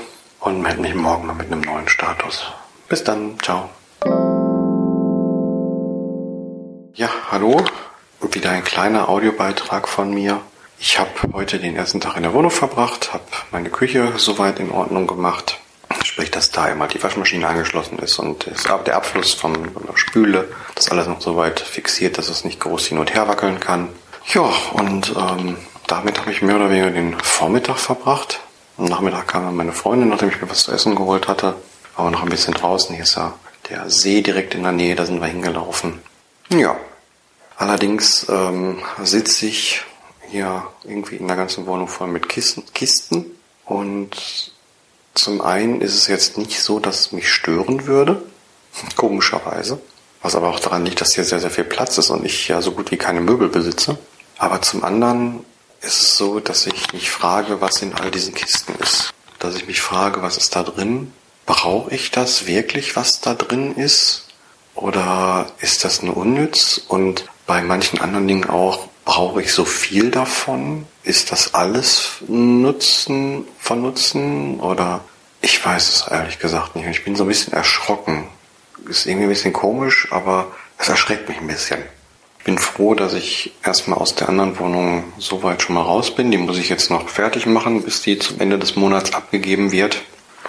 [0.49, 2.47] und melde mich morgen mal mit einem neuen Status.
[2.89, 3.69] Bis dann, ciao.
[6.95, 7.63] Ja, hallo.
[8.33, 10.41] Wieder ein kleiner Audiobeitrag von mir.
[10.79, 14.71] Ich habe heute den ersten Tag in der Wohnung verbracht, habe meine Küche soweit in
[14.71, 15.59] Ordnung gemacht.
[16.05, 18.51] Sprich, dass da immer die Waschmaschine angeschlossen ist und
[18.87, 22.99] der Abfluss von, der Spüle, das alles noch soweit fixiert, dass es nicht groß hin
[22.99, 23.89] und her wackeln kann.
[24.33, 25.57] Ja, und ähm,
[25.87, 28.41] damit habe ich mehr oder weniger den Vormittag verbracht.
[28.79, 31.57] Am Nachmittag kam meine Freundin, nachdem ich mir was zu essen geholt hatte.
[31.97, 32.95] Aber noch ein bisschen draußen.
[32.95, 33.35] Hier ist ja
[33.69, 36.01] der See direkt in der Nähe, da sind wir hingelaufen.
[36.51, 36.77] Ja.
[37.57, 39.83] Allerdings ähm, sitze ich
[40.29, 43.27] hier irgendwie in der ganzen Wohnung voll mit Kisten, Kisten.
[43.65, 44.53] Und
[45.15, 48.23] zum einen ist es jetzt nicht so, dass es mich stören würde.
[48.97, 49.81] Komischerweise.
[50.23, 52.63] Was aber auch daran liegt, dass hier sehr, sehr viel Platz ist und ich ja
[52.63, 53.99] so gut wie keine Möbel besitze.
[54.39, 55.45] Aber zum anderen
[55.81, 59.13] ist es so, dass ich mich frage, was in all diesen Kisten ist.
[59.39, 61.13] Dass ich mich frage, was ist da drin?
[61.47, 64.27] Brauche ich das wirklich, was da drin ist?
[64.75, 66.81] Oder ist das nur unnütz?
[66.89, 70.87] Und bei manchen anderen Dingen auch, brauche ich so viel davon?
[71.03, 74.61] Ist das alles Nutzen von Nutzen?
[74.61, 75.01] Oder
[75.41, 76.87] ich weiß es ehrlich gesagt nicht.
[76.89, 78.29] Ich bin so ein bisschen erschrocken.
[78.89, 81.83] Ist irgendwie ein bisschen komisch, aber es erschreckt mich ein bisschen
[82.49, 86.31] bin froh, dass ich erstmal aus der anderen Wohnung so weit schon mal raus bin.
[86.31, 90.01] Die muss ich jetzt noch fertig machen, bis die zum Ende des Monats abgegeben wird.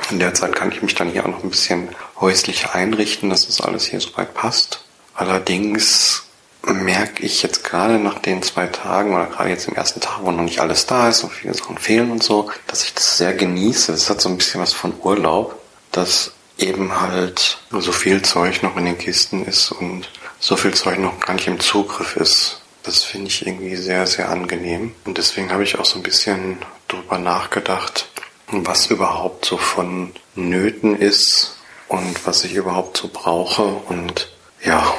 [0.09, 1.89] In der Zeit kann ich mich dann hier auch noch ein bisschen
[2.21, 4.85] häuslich einrichten, dass das alles hier soweit passt.
[5.13, 6.23] Allerdings
[6.63, 10.31] merke ich jetzt gerade nach den zwei Tagen oder gerade jetzt im ersten Tag, wo
[10.31, 13.33] noch nicht alles da ist und viele Sachen fehlen und so, dass ich das sehr
[13.33, 13.91] genieße.
[13.91, 18.77] Es hat so ein bisschen was von Urlaub, dass eben halt so viel Zeug noch
[18.77, 20.07] in den Kisten ist und
[20.39, 22.61] so viel Zeug noch gar nicht im Zugriff ist.
[22.83, 24.93] Das finde ich irgendwie sehr, sehr angenehm.
[25.05, 28.09] Und deswegen habe ich auch so ein bisschen drüber nachgedacht,
[28.47, 33.63] was überhaupt so von Nöten ist und was ich überhaupt so brauche.
[33.63, 34.31] Und
[34.63, 34.93] ja,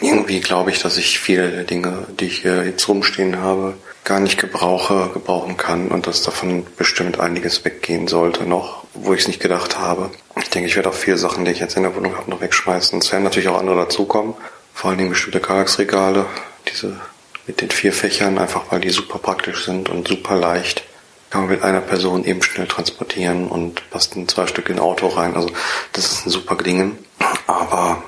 [0.00, 4.38] irgendwie glaube ich, dass ich viele Dinge, die ich hier jetzt rumstehen habe, gar nicht
[4.38, 9.40] gebrauche, gebrauchen kann und dass davon bestimmt einiges weggehen sollte noch, wo ich es nicht
[9.40, 10.10] gedacht habe.
[10.40, 12.40] Ich denke, ich werde auch viele Sachen, die ich jetzt in der Wohnung habe, noch
[12.40, 13.00] wegschmeißen.
[13.00, 14.34] Es werden natürlich auch andere dazukommen.
[14.76, 16.26] Vor allen Dingen bestimmte Kallax-Regale,
[16.70, 17.00] diese
[17.46, 20.84] mit den vier Fächern, einfach weil die super praktisch sind und super leicht.
[21.30, 24.80] Kann man mit einer Person eben schnell transportieren und passt in zwei Stück in ein
[24.80, 25.34] Auto rein.
[25.34, 25.50] Also
[25.94, 26.98] das ist ein super Ding.
[27.46, 28.02] Aber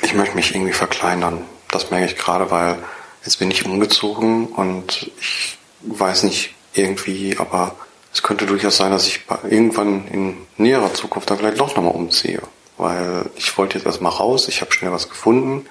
[0.00, 1.44] ich möchte mich irgendwie verkleinern.
[1.70, 2.78] Das merke ich gerade, weil
[3.22, 7.76] jetzt bin ich umgezogen und ich weiß nicht irgendwie, aber
[8.14, 12.40] es könnte durchaus sein, dass ich irgendwann in näherer Zukunft da vielleicht doch nochmal umziehe.
[12.78, 15.66] Weil ich wollte jetzt erstmal raus, ich habe schnell was gefunden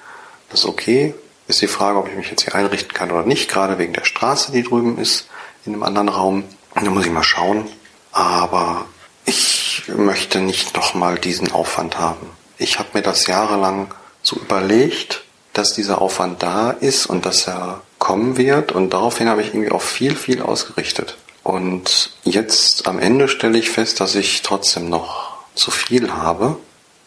[0.50, 1.14] das ist okay.
[1.48, 4.04] Ist die Frage, ob ich mich jetzt hier einrichten kann oder nicht, gerade wegen der
[4.04, 5.28] Straße, die drüben ist,
[5.64, 6.44] in einem anderen Raum.
[6.74, 7.68] Da muss ich mal schauen.
[8.12, 8.86] Aber
[9.24, 12.30] ich möchte nicht nochmal diesen Aufwand haben.
[12.58, 17.82] Ich habe mir das jahrelang so überlegt, dass dieser Aufwand da ist und dass er
[17.98, 18.72] kommen wird.
[18.72, 21.16] Und daraufhin habe ich irgendwie auch viel, viel ausgerichtet.
[21.44, 26.56] Und jetzt am Ende stelle ich fest, dass ich trotzdem noch zu viel habe.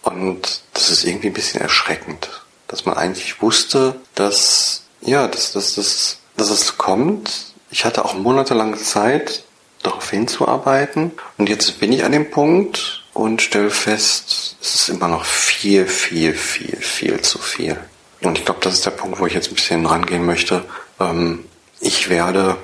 [0.01, 2.29] Und das ist irgendwie ein bisschen erschreckend
[2.69, 7.53] dass man eigentlich wusste, dass, ja, dass, dass, dass, dass es kommt.
[7.71, 9.43] Ich hatte auch monatelang Zeit,
[9.83, 11.11] darauf hinzuarbeiten.
[11.37, 15.87] Und jetzt bin ich an dem Punkt und stelle fest, es ist immer noch viel,
[15.87, 17.77] viel, viel, viel zu viel.
[18.21, 20.63] Und ich glaube, das ist der Punkt, wo ich jetzt ein bisschen rangehen möchte.
[20.99, 21.45] Ähm,
[21.79, 22.57] ich werde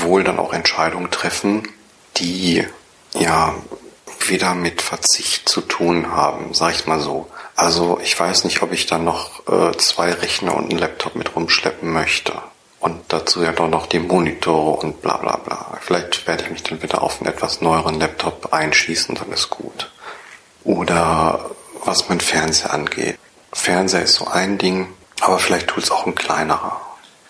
[0.00, 1.68] wohl dann auch Entscheidungen treffen,
[2.16, 2.64] die
[3.14, 3.54] ja
[4.26, 7.28] wieder mit Verzicht zu tun haben, sag ich mal so.
[7.58, 11.34] Also ich weiß nicht, ob ich dann noch äh, zwei Rechner und einen Laptop mit
[11.34, 12.32] rumschleppen möchte.
[12.78, 15.76] Und dazu ja doch noch die Monitore und bla bla bla.
[15.80, 19.90] Vielleicht werde ich mich dann wieder auf einen etwas neueren Laptop einschießen, dann ist gut.
[20.62, 21.50] Oder
[21.84, 23.18] was mein Fernseher angeht.
[23.52, 24.86] Fernseher ist so ein Ding,
[25.20, 26.80] aber vielleicht tut es auch ein kleinerer.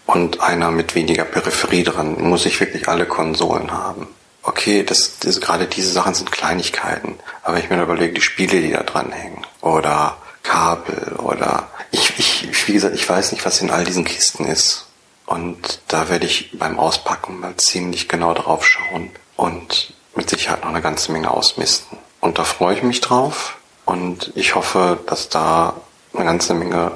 [0.04, 2.20] Und einer mit weniger Peripherie dran.
[2.20, 4.08] Muss ich wirklich alle Konsolen haben?
[4.48, 7.18] Okay, das, das, gerade diese Sachen sind Kleinigkeiten.
[7.42, 9.46] Aber ich mir überlege, die Spiele, die da dran hängen.
[9.60, 14.46] Oder Kabel oder ich, ich, wie gesagt, ich weiß nicht, was in all diesen Kisten
[14.46, 14.86] ist.
[15.26, 20.70] Und da werde ich beim Auspacken mal ziemlich genau drauf schauen und mit Sicherheit noch
[20.70, 21.98] eine ganze Menge ausmisten.
[22.20, 25.74] Und da freue ich mich drauf und ich hoffe, dass da
[26.14, 26.92] eine ganze Menge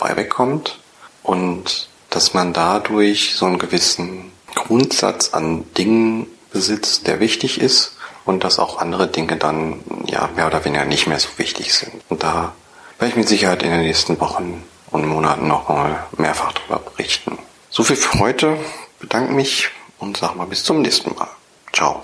[0.00, 0.80] bei wegkommt
[1.22, 8.44] und dass man dadurch so einen gewissen Grundsatz an Dingen besitzt, der wichtig ist und
[8.44, 12.02] dass auch andere Dinge dann ja mehr oder weniger nicht mehr so wichtig sind.
[12.08, 12.52] Und da
[12.98, 17.38] werde ich mit Sicherheit in den nächsten Wochen und Monaten noch mal mehrfach darüber berichten.
[17.70, 18.58] So viel für heute.
[19.00, 21.28] Bedanke mich und sag mal bis zum nächsten Mal.
[21.72, 22.02] Ciao.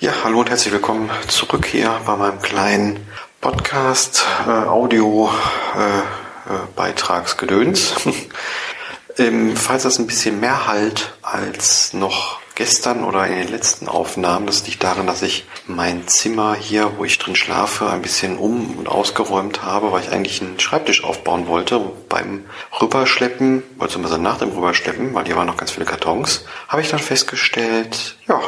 [0.00, 3.06] Ja, hallo und herzlich willkommen zurück hier bei meinem kleinen
[3.40, 5.30] Podcast äh, Audio
[5.76, 7.94] äh, äh, Beitragsgedöns.
[9.18, 14.46] ähm, falls das ein bisschen mehr halt als noch gestern oder in den letzten Aufnahmen.
[14.46, 18.76] Das liegt daran, dass ich mein Zimmer hier, wo ich drin schlafe, ein bisschen um
[18.76, 21.80] und ausgeräumt habe, weil ich eigentlich einen Schreibtisch aufbauen wollte.
[22.10, 22.44] Beim
[22.78, 27.00] Rüberschleppen, beziehungsweise nach dem Rüberschleppen, weil hier waren noch ganz viele Kartons, habe ich dann
[27.00, 28.38] festgestellt, ja,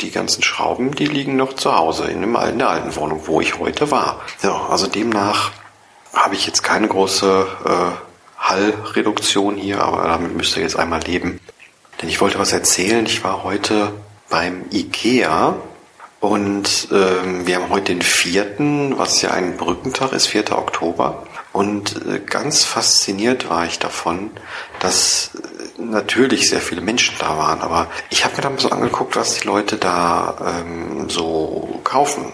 [0.00, 3.40] die ganzen Schrauben, die liegen noch zu Hause in, dem, in der alten Wohnung, wo
[3.40, 4.20] ich heute war.
[4.42, 5.52] Ja, also demnach
[6.12, 8.09] habe ich jetzt keine große äh,
[8.40, 11.40] Hallreduktion hier, aber damit müsst ihr jetzt einmal leben.
[12.00, 13.06] Denn ich wollte was erzählen.
[13.06, 13.92] Ich war heute
[14.28, 15.56] beim IKEA
[16.20, 20.56] und ähm, wir haben heute den vierten, was ja ein Brückentag ist, 4.
[20.56, 21.24] Oktober.
[21.52, 24.30] Und äh, ganz fasziniert war ich davon,
[24.80, 25.32] dass
[25.78, 27.60] äh, natürlich sehr viele Menschen da waren.
[27.60, 32.32] Aber ich habe mir dann so angeguckt, was die Leute da ähm, so kaufen.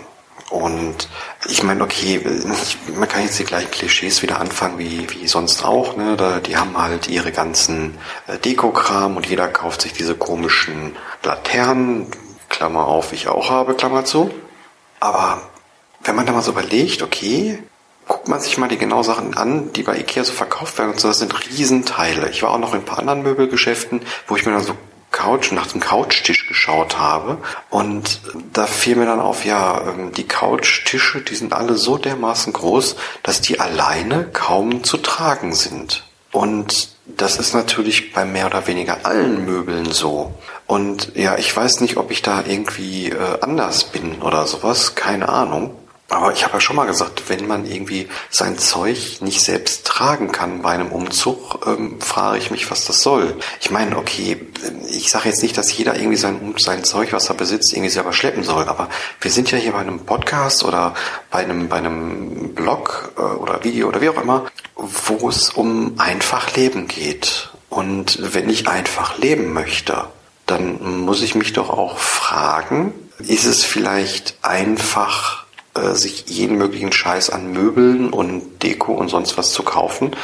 [0.51, 1.09] Und
[1.49, 2.21] ich meine, okay,
[2.63, 5.97] ich, man kann jetzt die gleichen Klischees wieder anfangen wie, wie sonst auch.
[5.97, 6.17] Ne?
[6.17, 12.07] Da, die haben halt ihre ganzen äh, Dekokram und jeder kauft sich diese komischen Laternen,
[12.49, 14.31] Klammer auf, ich auch habe, Klammer zu.
[15.01, 15.43] Aber
[16.05, 17.59] wenn man da mal so überlegt, okay,
[18.07, 21.01] guckt man sich mal die genau Sachen an, die bei Ikea so verkauft werden und
[21.01, 22.31] so, das sind Riesenteile.
[22.31, 24.77] Ich war auch noch in ein paar anderen Möbelgeschäften, wo ich mir dann so
[25.17, 27.39] Couch, nach dem Couchtisch geschaut habe.
[27.71, 28.21] Und
[28.53, 32.97] da fiel mir dann auf, ja, ähm, die Couchtische, die sind alle so dermaßen groß,
[33.23, 36.05] dass die alleine kaum zu tragen sind.
[36.33, 40.35] Und das ist natürlich bei mehr oder weniger allen Möbeln so.
[40.67, 45.29] Und ja, ich weiß nicht, ob ich da irgendwie äh, anders bin oder sowas, keine
[45.29, 45.75] Ahnung.
[46.09, 50.31] Aber ich habe ja schon mal gesagt, wenn man irgendwie sein Zeug nicht selbst tragen
[50.31, 53.37] kann bei einem Umzug, ähm, frage ich mich, was das soll.
[53.61, 54.41] Ich meine, okay,
[54.89, 58.13] ich sage jetzt nicht, dass jeder irgendwie sein, sein Zeug, was er besitzt, irgendwie selber
[58.13, 58.69] schleppen soll.
[58.69, 58.89] Aber
[59.21, 60.95] wir sind ja hier bei einem Podcast oder
[61.31, 65.95] bei einem, bei einem Blog äh, oder Video oder wie auch immer, wo es um
[65.99, 67.51] einfach Leben geht.
[67.69, 70.05] Und wenn ich einfach leben möchte,
[70.47, 75.46] dann muss ich mich doch auch fragen, ist es vielleicht einfach
[75.77, 80.17] äh, sich jeden möglichen Scheiß an Möbeln und Deko und sonst was zu kaufen.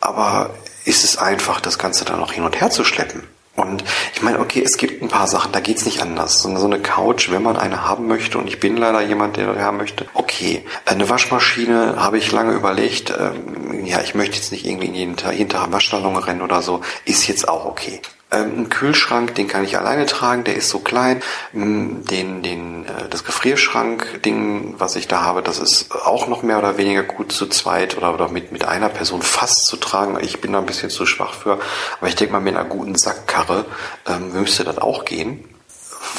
[0.00, 0.50] Aber
[0.84, 3.22] ist es einfach, das Ganze dann noch hin und her zu schleppen?
[3.56, 6.42] Und ich meine, okay, es gibt ein paar Sachen, da geht's nicht anders.
[6.42, 9.62] So eine Couch, wenn man eine haben möchte, und ich bin leider jemand, der eine
[9.62, 10.64] haben möchte, okay.
[10.86, 15.16] Eine Waschmaschine habe ich lange überlegt, ähm, ja, ich möchte jetzt nicht irgendwie in jeden
[15.16, 18.00] Tag, jeden Tag Waschsalon rennen oder so, ist jetzt auch okay.
[18.34, 21.22] Ähm, ein Kühlschrank, den kann ich alleine tragen, der ist so klein.
[21.54, 26.58] Ähm, den, den, äh, das Gefrierschrank-Ding, was ich da habe, das ist auch noch mehr
[26.58, 30.18] oder weniger gut zu zweit oder, oder mit, mit einer Person fast zu tragen.
[30.20, 31.58] Ich bin da ein bisschen zu schwach für,
[31.98, 33.64] aber ich denke mal, mit einer guten Sackkarre
[34.06, 35.48] ähm, müsste das auch gehen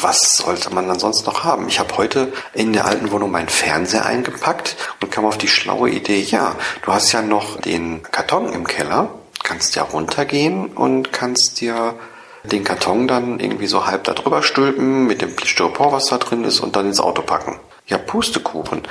[0.01, 1.67] was sollte man dann sonst noch haben?
[1.67, 5.89] Ich habe heute in der alten Wohnung meinen Fernseher eingepackt und kam auf die schlaue
[5.89, 9.10] Idee, ja, du hast ja noch den Karton im Keller
[9.45, 11.95] kannst ja runtergehen und kannst dir
[12.43, 16.43] den Karton dann irgendwie so halb da drüber stülpen mit dem Styropor, was da drin
[16.43, 17.60] ist und dann ins Auto packen.
[17.88, 18.81] Ja, Pustekuchen.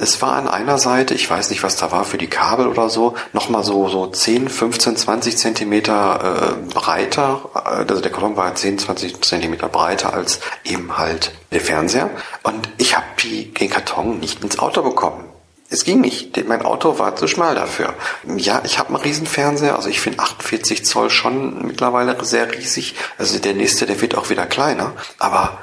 [0.00, 2.88] Es war an einer Seite, ich weiß nicht, was da war für die Kabel oder
[2.88, 7.50] so, nochmal so, so 10, 15, 20 Zentimeter äh, breiter.
[7.52, 12.10] Also der Karton war 10, 20 Zentimeter breiter als eben halt der Fernseher.
[12.44, 15.33] Und ich habe den Karton nicht ins Auto bekommen.
[15.70, 16.46] Es ging nicht.
[16.46, 17.94] Mein Auto war zu schmal dafür.
[18.36, 19.74] Ja, ich habe einen Riesenfernseher.
[19.74, 22.94] Also ich finde 48 Zoll schon mittlerweile sehr riesig.
[23.18, 24.92] Also der nächste, der wird auch wieder kleiner.
[25.18, 25.58] Aber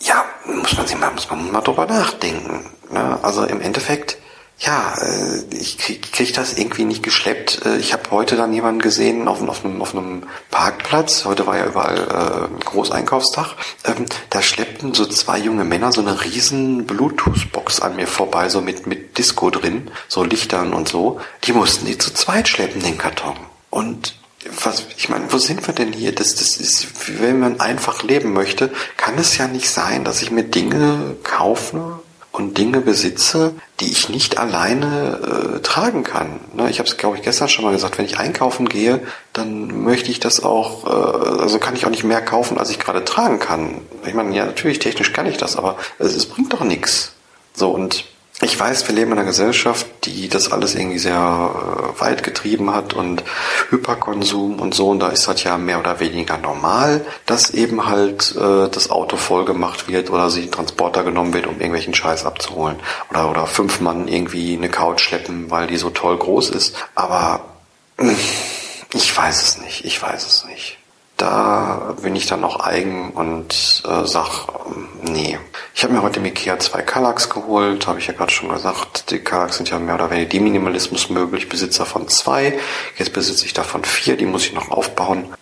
[0.00, 2.70] ja, muss man sich mal, muss man mal drüber nachdenken.
[2.90, 3.18] Ne?
[3.22, 4.16] Also im Endeffekt,
[4.58, 7.66] ja, äh, ich krieg, krieg das irgendwie nicht geschleppt.
[7.66, 11.24] Äh, ich habe heute dann jemanden gesehen auf, auf, einem, auf einem Parkplatz.
[11.24, 13.56] Heute war ja überall äh, Großeinkaufstag.
[13.84, 18.60] Ähm, da schleppten so zwei junge Männer so eine riesen Bluetooth-Box an mir vorbei, so
[18.60, 21.20] mit, mit Disco drin, so Lichtern und so.
[21.44, 23.36] Die mussten die zu zweit schleppen, den Karton.
[23.70, 24.14] Und
[24.62, 26.14] was, ich meine, wo sind wir denn hier?
[26.14, 30.30] Das, das ist, wenn man einfach leben möchte, kann es ja nicht sein, dass ich
[30.30, 32.03] mir Dinge kaufe
[32.34, 36.40] und Dinge besitze, die ich nicht alleine äh, tragen kann.
[36.52, 39.00] Ne, ich habe es, glaube ich, gestern schon mal gesagt, wenn ich einkaufen gehe,
[39.32, 42.80] dann möchte ich das auch, äh, also kann ich auch nicht mehr kaufen, als ich
[42.80, 43.82] gerade tragen kann.
[44.04, 47.12] Ich meine, ja, natürlich, technisch kann ich das, aber es, es bringt doch nichts.
[47.54, 48.04] So, und
[48.44, 52.74] ich weiß, wir leben in einer Gesellschaft, die das alles irgendwie sehr äh, weit getrieben
[52.74, 53.24] hat und
[53.70, 54.90] Hyperkonsum und so.
[54.90, 59.16] Und da ist das ja mehr oder weniger normal, dass eben halt äh, das Auto
[59.16, 62.76] voll gemacht wird oder sich ein Transporter genommen wird, um irgendwelchen Scheiß abzuholen.
[63.10, 66.76] Oder, oder fünf Mann irgendwie eine Couch schleppen, weil die so toll groß ist.
[66.94, 67.44] Aber
[68.92, 69.84] ich weiß es nicht.
[69.84, 70.78] Ich weiß es nicht.
[71.16, 74.48] Da bin ich dann noch eigen und äh, sag,
[75.02, 75.38] nee.
[75.72, 79.10] Ich habe mir heute im Ikea zwei Kallax geholt, habe ich ja gerade schon gesagt.
[79.10, 81.38] Die Kallax sind ja mehr oder weniger die Minimalismusmöbel.
[81.38, 82.58] Ich besitze davon zwei.
[82.98, 85.32] Jetzt besitze ich davon vier, die muss ich noch aufbauen.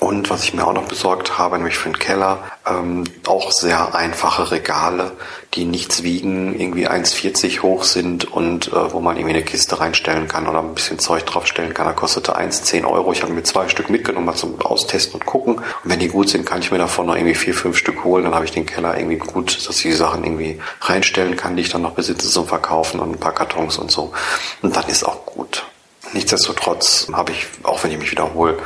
[0.00, 3.94] Und was ich mir auch noch besorgt habe, nämlich für den Keller, ähm, auch sehr
[3.94, 5.12] einfache Regale,
[5.52, 10.26] die nichts wiegen, irgendwie 1,40 hoch sind und äh, wo man irgendwie eine Kiste reinstellen
[10.26, 11.84] kann oder ein bisschen Zeug draufstellen kann.
[11.84, 13.12] Da kostete 1, 10 Euro.
[13.12, 15.56] Ich habe mir zwei Stück mitgenommen, mal zum Austesten und gucken.
[15.56, 18.24] Und wenn die gut sind, kann ich mir davon noch irgendwie vier, fünf Stück holen.
[18.24, 21.62] Dann habe ich den Keller irgendwie gut, dass ich die Sachen irgendwie reinstellen kann, die
[21.62, 24.12] ich dann noch besitze zum Verkaufen und ein paar Kartons und so.
[24.62, 25.66] Und dann ist auch gut.
[26.12, 28.58] Nichtsdestotrotz habe ich, auch wenn ich mich wiederhole,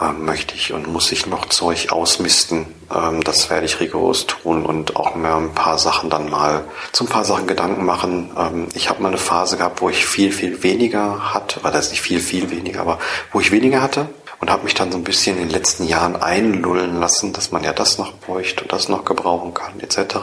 [0.00, 2.66] äh, möchte ich und muss ich noch Zeug ausmisten.
[2.94, 7.04] Ähm, das werde ich rigoros tun und auch mir ein paar Sachen dann mal zu
[7.04, 8.30] ein paar Sachen Gedanken machen.
[8.38, 11.90] Ähm, ich habe mal eine Phase gehabt, wo ich viel, viel weniger hatte, war das
[11.90, 12.98] nicht viel, viel weniger, aber
[13.32, 14.08] wo ich weniger hatte
[14.42, 17.62] und habe mich dann so ein bisschen in den letzten Jahren einlullen lassen, dass man
[17.62, 20.16] ja das noch bräuchte und das noch gebrauchen kann, etc.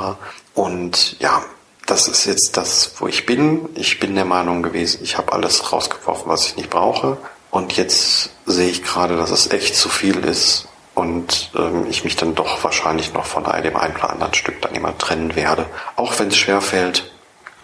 [0.53, 1.41] Und ja,
[1.85, 3.69] das ist jetzt das, wo ich bin.
[3.75, 7.17] Ich bin der Meinung gewesen, ich habe alles rausgeworfen, was ich nicht brauche.
[7.51, 12.15] Und jetzt sehe ich gerade, dass es echt zu viel ist und ähm, ich mich
[12.15, 15.65] dann doch wahrscheinlich noch von dem einen oder anderen Stück dann immer trennen werde.
[15.95, 17.11] Auch wenn es schwer fällt.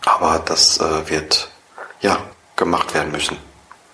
[0.05, 1.49] Aber das äh, wird
[2.01, 2.17] ja
[2.55, 3.37] gemacht werden müssen.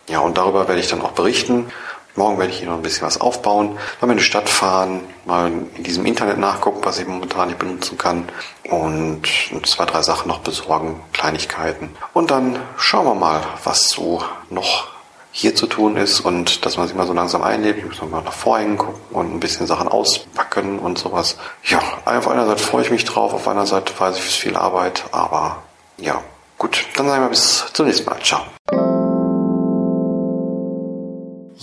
[0.08, 1.72] Ja, und darüber werde ich dann auch berichten.
[2.16, 5.48] Morgen werde ich hier noch ein bisschen was aufbauen, mal in die Stadt fahren, mal
[5.48, 8.28] in diesem Internet nachgucken, was ich momentan nicht benutzen kann
[8.70, 9.24] und
[9.64, 11.96] zwei, drei Sachen noch besorgen, Kleinigkeiten.
[12.12, 14.90] Und dann schauen wir mal, was so noch
[15.32, 17.80] hier zu tun ist und dass man sich mal so langsam einlebt.
[17.80, 21.38] Ich muss mal nach vorhängen gucken und ein bisschen Sachen auspacken und sowas.
[21.64, 24.36] Ja, auf einer Seite freue ich mich drauf, auf einer Seite weiß ich, es ist
[24.38, 25.64] viel Arbeit, aber
[25.98, 26.22] ja,
[26.58, 26.86] gut.
[26.96, 28.20] Dann sagen wir bis zum nächsten Mal.
[28.22, 28.42] Ciao.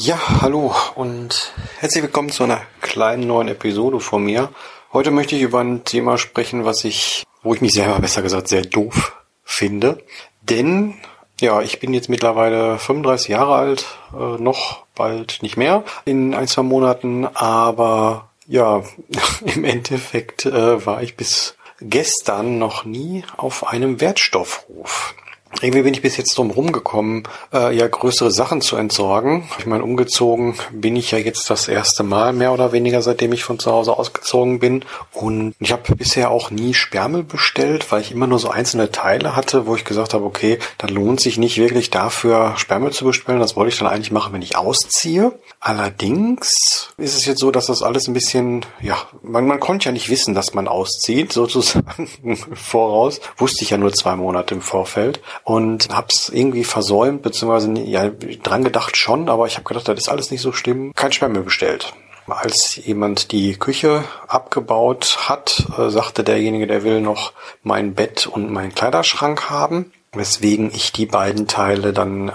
[0.01, 4.51] Ja, hallo und herzlich willkommen zu einer kleinen neuen Episode von mir.
[4.93, 8.49] Heute möchte ich über ein Thema sprechen, was ich, wo ich mich selber besser gesagt
[8.49, 9.13] sehr doof
[9.45, 10.03] finde.
[10.41, 10.95] Denn,
[11.41, 16.49] ja, ich bin jetzt mittlerweile 35 Jahre alt, äh, noch bald nicht mehr, in ein,
[16.49, 18.83] zwei Monaten, aber ja,
[19.55, 25.15] im Endeffekt äh, war ich bis gestern noch nie auf einem Wertstoffhof
[25.61, 29.49] irgendwie bin ich bis jetzt drum rumgekommen, äh, ja größere Sachen zu entsorgen.
[29.59, 33.45] Ich meine, umgezogen bin ich ja jetzt das erste Mal mehr oder weniger, seitdem ich
[33.45, 34.85] von zu Hause ausgezogen bin.
[35.13, 39.35] Und ich habe bisher auch nie Sperrmüll bestellt, weil ich immer nur so einzelne Teile
[39.35, 43.41] hatte, wo ich gesagt habe, okay, dann lohnt sich nicht wirklich dafür Sperrmüll zu bestellen.
[43.41, 45.33] Das wollte ich dann eigentlich machen, wenn ich ausziehe.
[45.61, 49.93] Allerdings ist es jetzt so, dass das alles ein bisschen, ja, man, man konnte ja
[49.93, 53.21] nicht wissen, dass man auszieht, sozusagen voraus.
[53.37, 58.11] Wusste ich ja nur zwei Monate im Vorfeld und hab's irgendwie versäumt, beziehungsweise ja,
[58.43, 60.93] dran gedacht schon, aber ich habe gedacht, das ist alles nicht so schlimm.
[60.95, 61.95] Kein Sperrmüll bestellt.
[62.27, 67.33] Als jemand die Küche abgebaut hat, äh, sagte derjenige, der will noch
[67.63, 72.33] mein Bett und meinen Kleiderschrank haben weswegen ich die beiden Teile dann äh,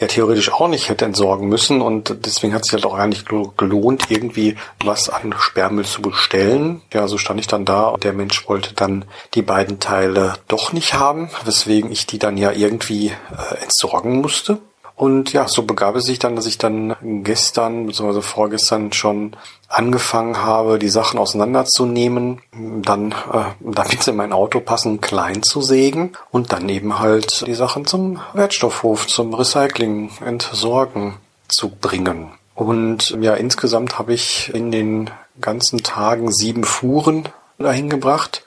[0.00, 3.24] ja theoretisch auch nicht hätte entsorgen müssen und deswegen hat sich halt auch eigentlich
[3.56, 6.82] gelohnt, irgendwie was an Sperrmüll zu bestellen.
[6.92, 9.04] Ja, so stand ich dann da und der Mensch wollte dann
[9.34, 14.58] die beiden Teile doch nicht haben, weswegen ich die dann ja irgendwie äh, entsorgen musste.
[14.96, 18.20] Und ja, so begab es sich dann, dass ich dann gestern bzw.
[18.20, 19.36] vorgestern schon
[19.68, 25.62] angefangen habe, die Sachen auseinanderzunehmen, dann, äh, damit sie in mein Auto passen, klein zu
[25.62, 31.14] sägen und dann eben halt die Sachen zum Wertstoffhof, zum Recycling, Entsorgen
[31.48, 32.30] zu bringen.
[32.54, 37.28] Und ja, insgesamt habe ich in den ganzen Tagen sieben Fuhren
[37.58, 38.44] dahin gebracht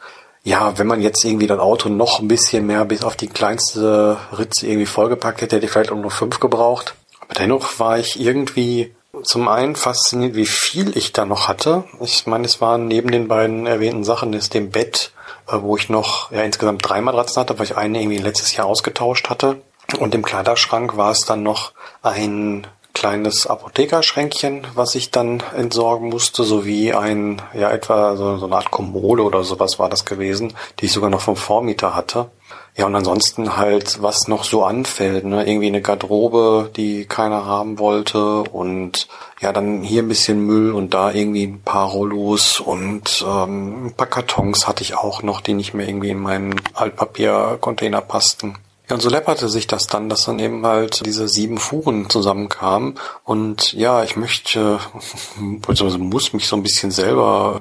[0.48, 4.16] ja, wenn man jetzt irgendwie das Auto noch ein bisschen mehr bis auf die kleinste
[4.32, 6.96] Ritze irgendwie vollgepackt hätte, hätte ich vielleicht auch nur fünf gebraucht.
[7.20, 11.84] Aber dennoch war ich irgendwie zum einen fasziniert, wie viel ich da noch hatte.
[12.00, 15.12] Ich meine, es waren neben den beiden erwähnten Sachen, ist dem Bett,
[15.50, 18.68] äh, wo ich noch ja, insgesamt drei Matratzen hatte, weil ich eine irgendwie letztes Jahr
[18.68, 19.62] ausgetauscht hatte.
[20.00, 22.66] Und im Kleiderschrank war es dann noch ein
[22.98, 28.72] kleines Apothekerschränkchen, was ich dann entsorgen musste, sowie ein, ja, etwa so, so eine Art
[28.72, 32.32] Kommode oder sowas war das gewesen, die ich sogar noch vom Vormieter hatte.
[32.76, 35.48] Ja, und ansonsten halt, was noch so anfällt, ne?
[35.48, 39.08] Irgendwie eine Garderobe, die keiner haben wollte und
[39.42, 43.94] ja, dann hier ein bisschen Müll und da irgendwie ein paar Rollos und ähm, ein
[43.94, 48.58] paar Kartons hatte ich auch noch, die nicht mehr irgendwie in meinen Altpapiercontainer passten.
[48.90, 52.96] Ja, und so läpperte sich das dann, dass dann eben halt diese sieben Fuhren zusammenkamen.
[53.26, 54.80] Und ja, ich möchte,
[55.38, 57.60] beziehungsweise muss mich so ein bisschen selber,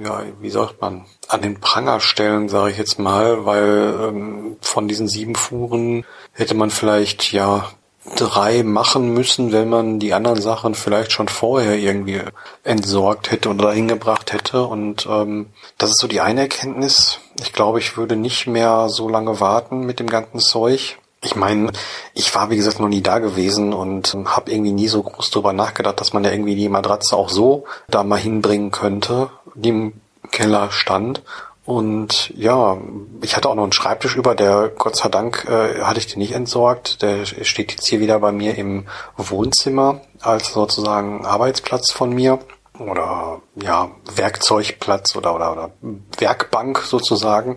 [0.00, 4.56] äh, ja, wie sagt man, an den Pranger stellen, sage ich jetzt mal, weil ähm,
[4.62, 7.68] von diesen sieben Fuhren hätte man vielleicht ja
[8.16, 12.20] drei machen müssen, wenn man die anderen Sachen vielleicht schon vorher irgendwie
[12.62, 14.64] entsorgt hätte oder hingebracht hätte.
[14.64, 15.46] Und ähm,
[15.78, 17.20] das ist so die eine Erkenntnis.
[17.40, 20.98] Ich glaube, ich würde nicht mehr so lange warten mit dem ganzen Zeug.
[21.22, 21.72] Ich meine,
[22.12, 25.52] ich war wie gesagt noch nie da gewesen und habe irgendwie nie so groß drüber
[25.52, 29.92] nachgedacht, dass man ja irgendwie die Matratze auch so da mal hinbringen könnte, die im
[30.30, 31.22] Keller stand.
[31.66, 32.76] Und ja,
[33.22, 36.18] ich hatte auch noch einen Schreibtisch über, der Gott sei Dank äh, hatte ich den
[36.18, 37.00] nicht entsorgt.
[37.00, 42.38] Der steht jetzt hier wieder bei mir im Wohnzimmer als sozusagen Arbeitsplatz von mir
[42.78, 45.70] oder ja Werkzeugplatz oder oder, oder
[46.18, 47.56] Werkbank sozusagen.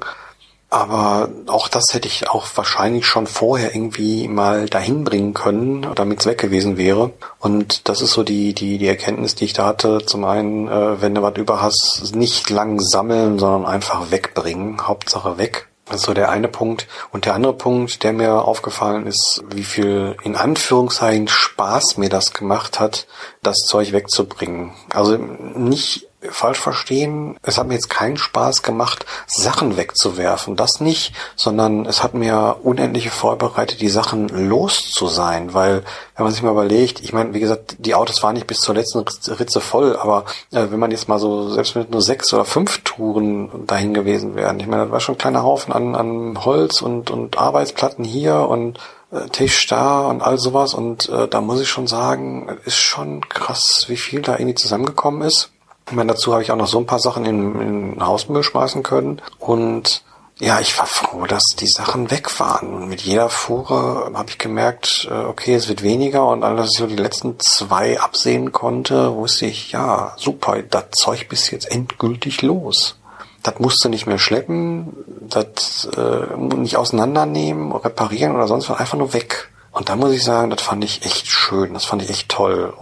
[0.70, 6.20] Aber auch das hätte ich auch wahrscheinlich schon vorher irgendwie mal dahin bringen können, damit
[6.20, 7.14] es weg gewesen wäre.
[7.40, 10.00] Und das ist so die, die, die Erkenntnis, die ich da hatte.
[10.06, 14.86] Zum einen, äh, wenn du was über hast, nicht lang sammeln, sondern einfach wegbringen.
[14.86, 15.67] Hauptsache weg.
[15.92, 16.88] So der eine Punkt.
[17.12, 22.34] Und der andere Punkt, der mir aufgefallen ist, wie viel in Anführungszeichen Spaß mir das
[22.34, 23.08] gemacht hat,
[23.42, 24.74] das Zeug wegzubringen.
[24.94, 30.56] Also nicht falsch verstehen, es hat mir jetzt keinen Spaß gemacht, Sachen wegzuwerfen.
[30.56, 35.54] Das nicht, sondern es hat mir unendliche vorbereitet, die Sachen los zu sein.
[35.54, 35.84] Weil,
[36.16, 38.74] wenn man sich mal überlegt, ich meine, wie gesagt, die Autos waren nicht bis zur
[38.74, 42.46] letzten Ritze voll, aber äh, wenn man jetzt mal so, selbst mit nur sechs oder
[42.46, 46.44] fünf Touren dahin gewesen wären, ich meine, das war schon ein kleiner Haufen an, an
[46.44, 48.80] Holz und, und Arbeitsplatten hier und
[49.12, 50.74] äh, Tisch da und all sowas.
[50.74, 55.22] Und äh, da muss ich schon sagen, ist schon krass, wie viel da irgendwie zusammengekommen
[55.22, 55.52] ist.
[55.90, 57.62] Ich meine, dazu habe ich auch noch so ein paar Sachen in,
[57.96, 59.22] in Hausmüll schmeißen können.
[59.40, 60.04] Und
[60.40, 62.74] ja, ich war froh, dass die Sachen weg waren.
[62.74, 66.28] Und mit jeder Fuhre habe ich gemerkt, äh, okay, es wird weniger.
[66.28, 71.30] Und als ich so die letzten zwei absehen konnte, wusste ich, ja, super, das Zeug
[71.30, 73.00] bis jetzt endgültig los.
[73.42, 79.14] Das musste nicht mehr schleppen, das äh, nicht auseinandernehmen, reparieren oder sonst was, einfach nur
[79.14, 79.50] weg.
[79.72, 82.74] Und da muss ich sagen, das fand ich echt schön, das fand ich echt toll.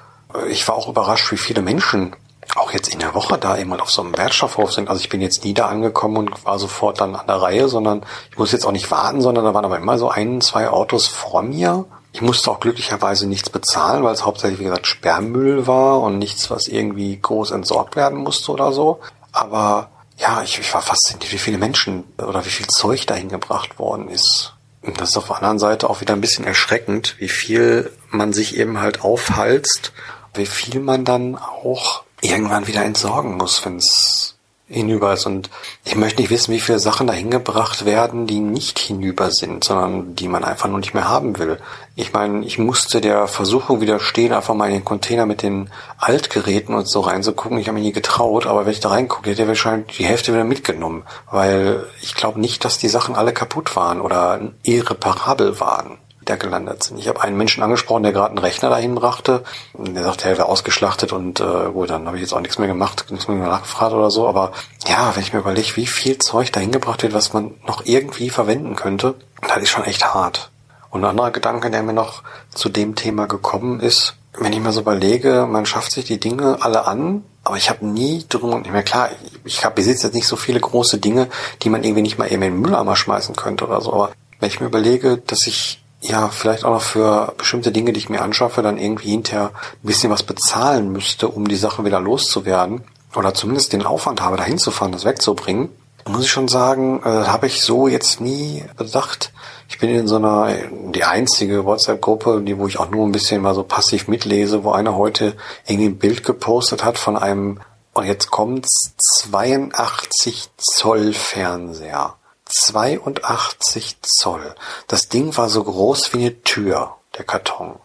[0.49, 2.16] Ich war auch überrascht, wie viele Menschen
[2.56, 4.89] auch jetzt in der Woche da eben auf so einem Wertstoffhof sind.
[4.89, 8.04] Also ich bin jetzt nie da angekommen und war sofort dann an der Reihe, sondern
[8.32, 11.08] ich muss jetzt auch nicht warten, sondern da waren aber immer so ein, zwei Autos
[11.08, 11.86] vor mir.
[12.14, 16.50] Ich musste auch glücklicherweise nichts bezahlen, weil es hauptsächlich, wie gesagt, Sperrmüll war und nichts,
[16.50, 19.02] was irgendwie groß entsorgt werden musste oder so.
[19.34, 23.80] Aber ja, ich, ich war fasziniert, wie viele Menschen oder wie viel Zeug dahin gebracht
[23.80, 24.54] worden ist.
[24.82, 28.32] Und das ist auf der anderen Seite auch wieder ein bisschen erschreckend, wie viel man
[28.32, 29.91] sich eben halt aufhalst,
[30.36, 34.36] wie viel man dann auch irgendwann wieder entsorgen muss, wenn es
[34.68, 35.26] hinüber ist.
[35.26, 35.50] Und
[35.84, 40.16] ich möchte nicht wissen, wie viele Sachen dahin gebracht werden, die nicht hinüber sind, sondern
[40.16, 41.60] die man einfach nur nicht mehr haben will.
[41.96, 46.74] Ich meine, ich musste der Versuchung widerstehen, einfach mal in den Container mit den Altgeräten
[46.74, 47.60] und so reinzugucken.
[47.60, 50.34] Ich habe mich nie getraut, aber wenn ich da reingucke, hätte er wahrscheinlich die Hälfte
[50.34, 51.04] wieder mitgenommen.
[51.30, 56.84] Weil ich glaube nicht, dass die Sachen alle kaputt waren oder irreparabel waren da gelandet
[56.84, 56.98] sind.
[56.98, 59.44] Ich habe einen Menschen angesprochen, der gerade einen Rechner dahin brachte.
[59.74, 62.68] Der sagte, er wäre ausgeschlachtet und äh, gut, dann habe ich jetzt auch nichts mehr
[62.68, 64.28] gemacht, nichts mehr nachgefragt oder so.
[64.28, 64.52] Aber
[64.88, 68.30] ja, wenn ich mir überlege, wie viel Zeug dahin gebracht wird, was man noch irgendwie
[68.30, 69.16] verwenden könnte,
[69.48, 70.52] das ist schon echt hart.
[70.90, 72.24] Und ein anderer Gedanke, der mir noch
[72.54, 76.58] zu dem Thema gekommen ist, wenn ich mir so überlege, man schafft sich die Dinge
[76.62, 79.10] alle an, aber ich habe nie drum und nicht mehr klar,
[79.44, 81.30] ich habe besitze jetzt nicht so viele große Dinge,
[81.62, 83.94] die man irgendwie nicht mal eben in den Mülleimer schmeißen könnte oder so.
[83.94, 87.99] Aber wenn ich mir überlege, dass ich ja, vielleicht auch noch für bestimmte Dinge, die
[87.99, 91.99] ich mir anschaffe, dann irgendwie hinterher ein bisschen was bezahlen müsste, um die Sachen wieder
[91.99, 92.84] loszuwerden.
[93.16, 95.70] Oder zumindest den Aufwand habe, dahin zu fahren, das wegzubringen.
[96.08, 99.32] Muss ich schon sagen, äh, habe ich so jetzt nie bedacht.
[99.68, 100.53] Ich bin in so einer,
[100.91, 104.72] die einzige WhatsApp-Gruppe, die, wo ich auch nur ein bisschen mal so passiv mitlese, wo
[104.72, 105.36] einer heute
[105.66, 107.62] irgendwie ein Bild gepostet hat von einem
[107.93, 108.93] Und jetzt kommt's
[109.24, 112.16] 82 Zoll Fernseher.
[112.46, 114.56] 82 Zoll.
[114.88, 117.80] Das Ding war so groß wie eine Tür, der Karton.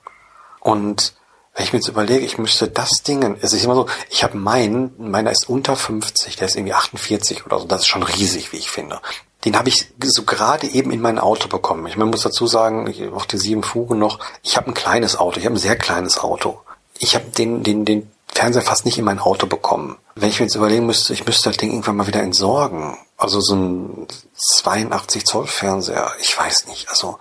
[0.60, 1.14] Und
[1.54, 4.36] wenn ich mir jetzt überlege, ich müsste das Ding, es ist immer so, ich habe
[4.36, 8.52] meinen, meiner ist unter 50, der ist irgendwie 48 oder so, das ist schon riesig,
[8.52, 9.00] wie ich finde.
[9.44, 11.86] Den habe ich so gerade eben in mein Auto bekommen.
[11.86, 15.38] Ich muss dazu sagen, ich, auf die sieben Fugen noch, ich habe ein kleines Auto,
[15.38, 16.60] ich habe ein sehr kleines Auto.
[16.98, 19.96] Ich habe den, den, den Fernseher fast nicht in mein Auto bekommen.
[20.14, 22.96] Wenn ich mir jetzt überlegen müsste, ich müsste das Ding irgendwann mal wieder entsorgen.
[23.16, 26.88] Also so ein 82 Zoll Fernseher, ich weiß nicht.
[26.88, 27.18] Also,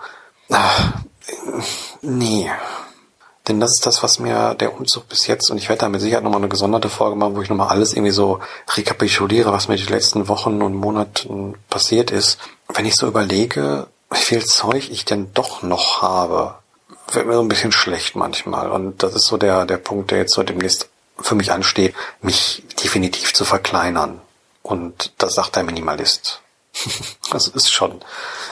[0.50, 0.94] ach,
[2.00, 2.50] nee.
[3.48, 6.00] Denn das ist das, was mir der Umzug bis jetzt, und ich werde da mit
[6.00, 8.40] Sicherheit nochmal eine gesonderte Folge machen, wo ich nochmal alles irgendwie so
[8.74, 12.38] rekapituliere, was mir die letzten Wochen und Monaten passiert ist.
[12.68, 16.54] Wenn ich so überlege, wie viel Zeug ich denn doch noch habe,
[17.12, 18.70] wird mir so ein bisschen schlecht manchmal.
[18.70, 20.88] Und das ist so der, der Punkt, der jetzt so demnächst
[21.22, 24.20] für mich ansteht, mich definitiv zu verkleinern.
[24.62, 26.42] Und das sagt der Minimalist.
[27.30, 28.00] das ist schon,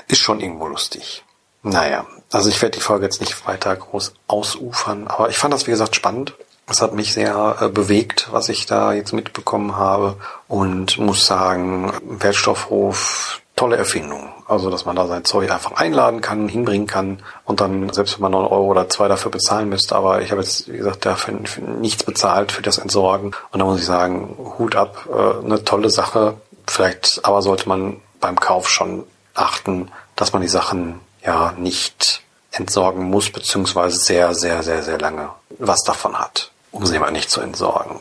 [0.09, 1.25] ist schon irgendwo lustig.
[1.63, 5.67] Naja, also ich werde die Folge jetzt nicht weiter groß ausufern, aber ich fand das,
[5.67, 6.35] wie gesagt, spannend.
[6.71, 10.17] Es hat mich sehr äh, bewegt, was ich da jetzt mitbekommen habe
[10.49, 14.33] und muss sagen, Wertstoffhof, tolle Erfindung.
[14.49, 18.23] Also, dass man da sein Zeug einfach einladen kann, hinbringen kann und dann, selbst wenn
[18.23, 21.39] man noch Euro oder zwei dafür bezahlen müsste, aber ich habe jetzt, wie gesagt, dafür
[21.79, 23.33] nichts bezahlt für das Entsorgen.
[23.53, 26.37] Und da muss ich sagen, Hut ab, äh, eine tolle Sache.
[26.67, 33.05] Vielleicht aber sollte man beim Kauf schon achten, dass man die Sachen ja nicht entsorgen
[33.05, 35.29] muss, beziehungsweise sehr, sehr, sehr, sehr lange
[35.59, 38.01] was davon hat, um sie mal nicht zu entsorgen.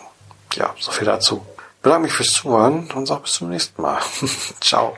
[0.55, 1.45] Ja, so viel dazu.
[1.77, 3.99] Ich bedanke mich fürs Zuhören und sage bis zum nächsten Mal.
[4.61, 4.97] Ciao.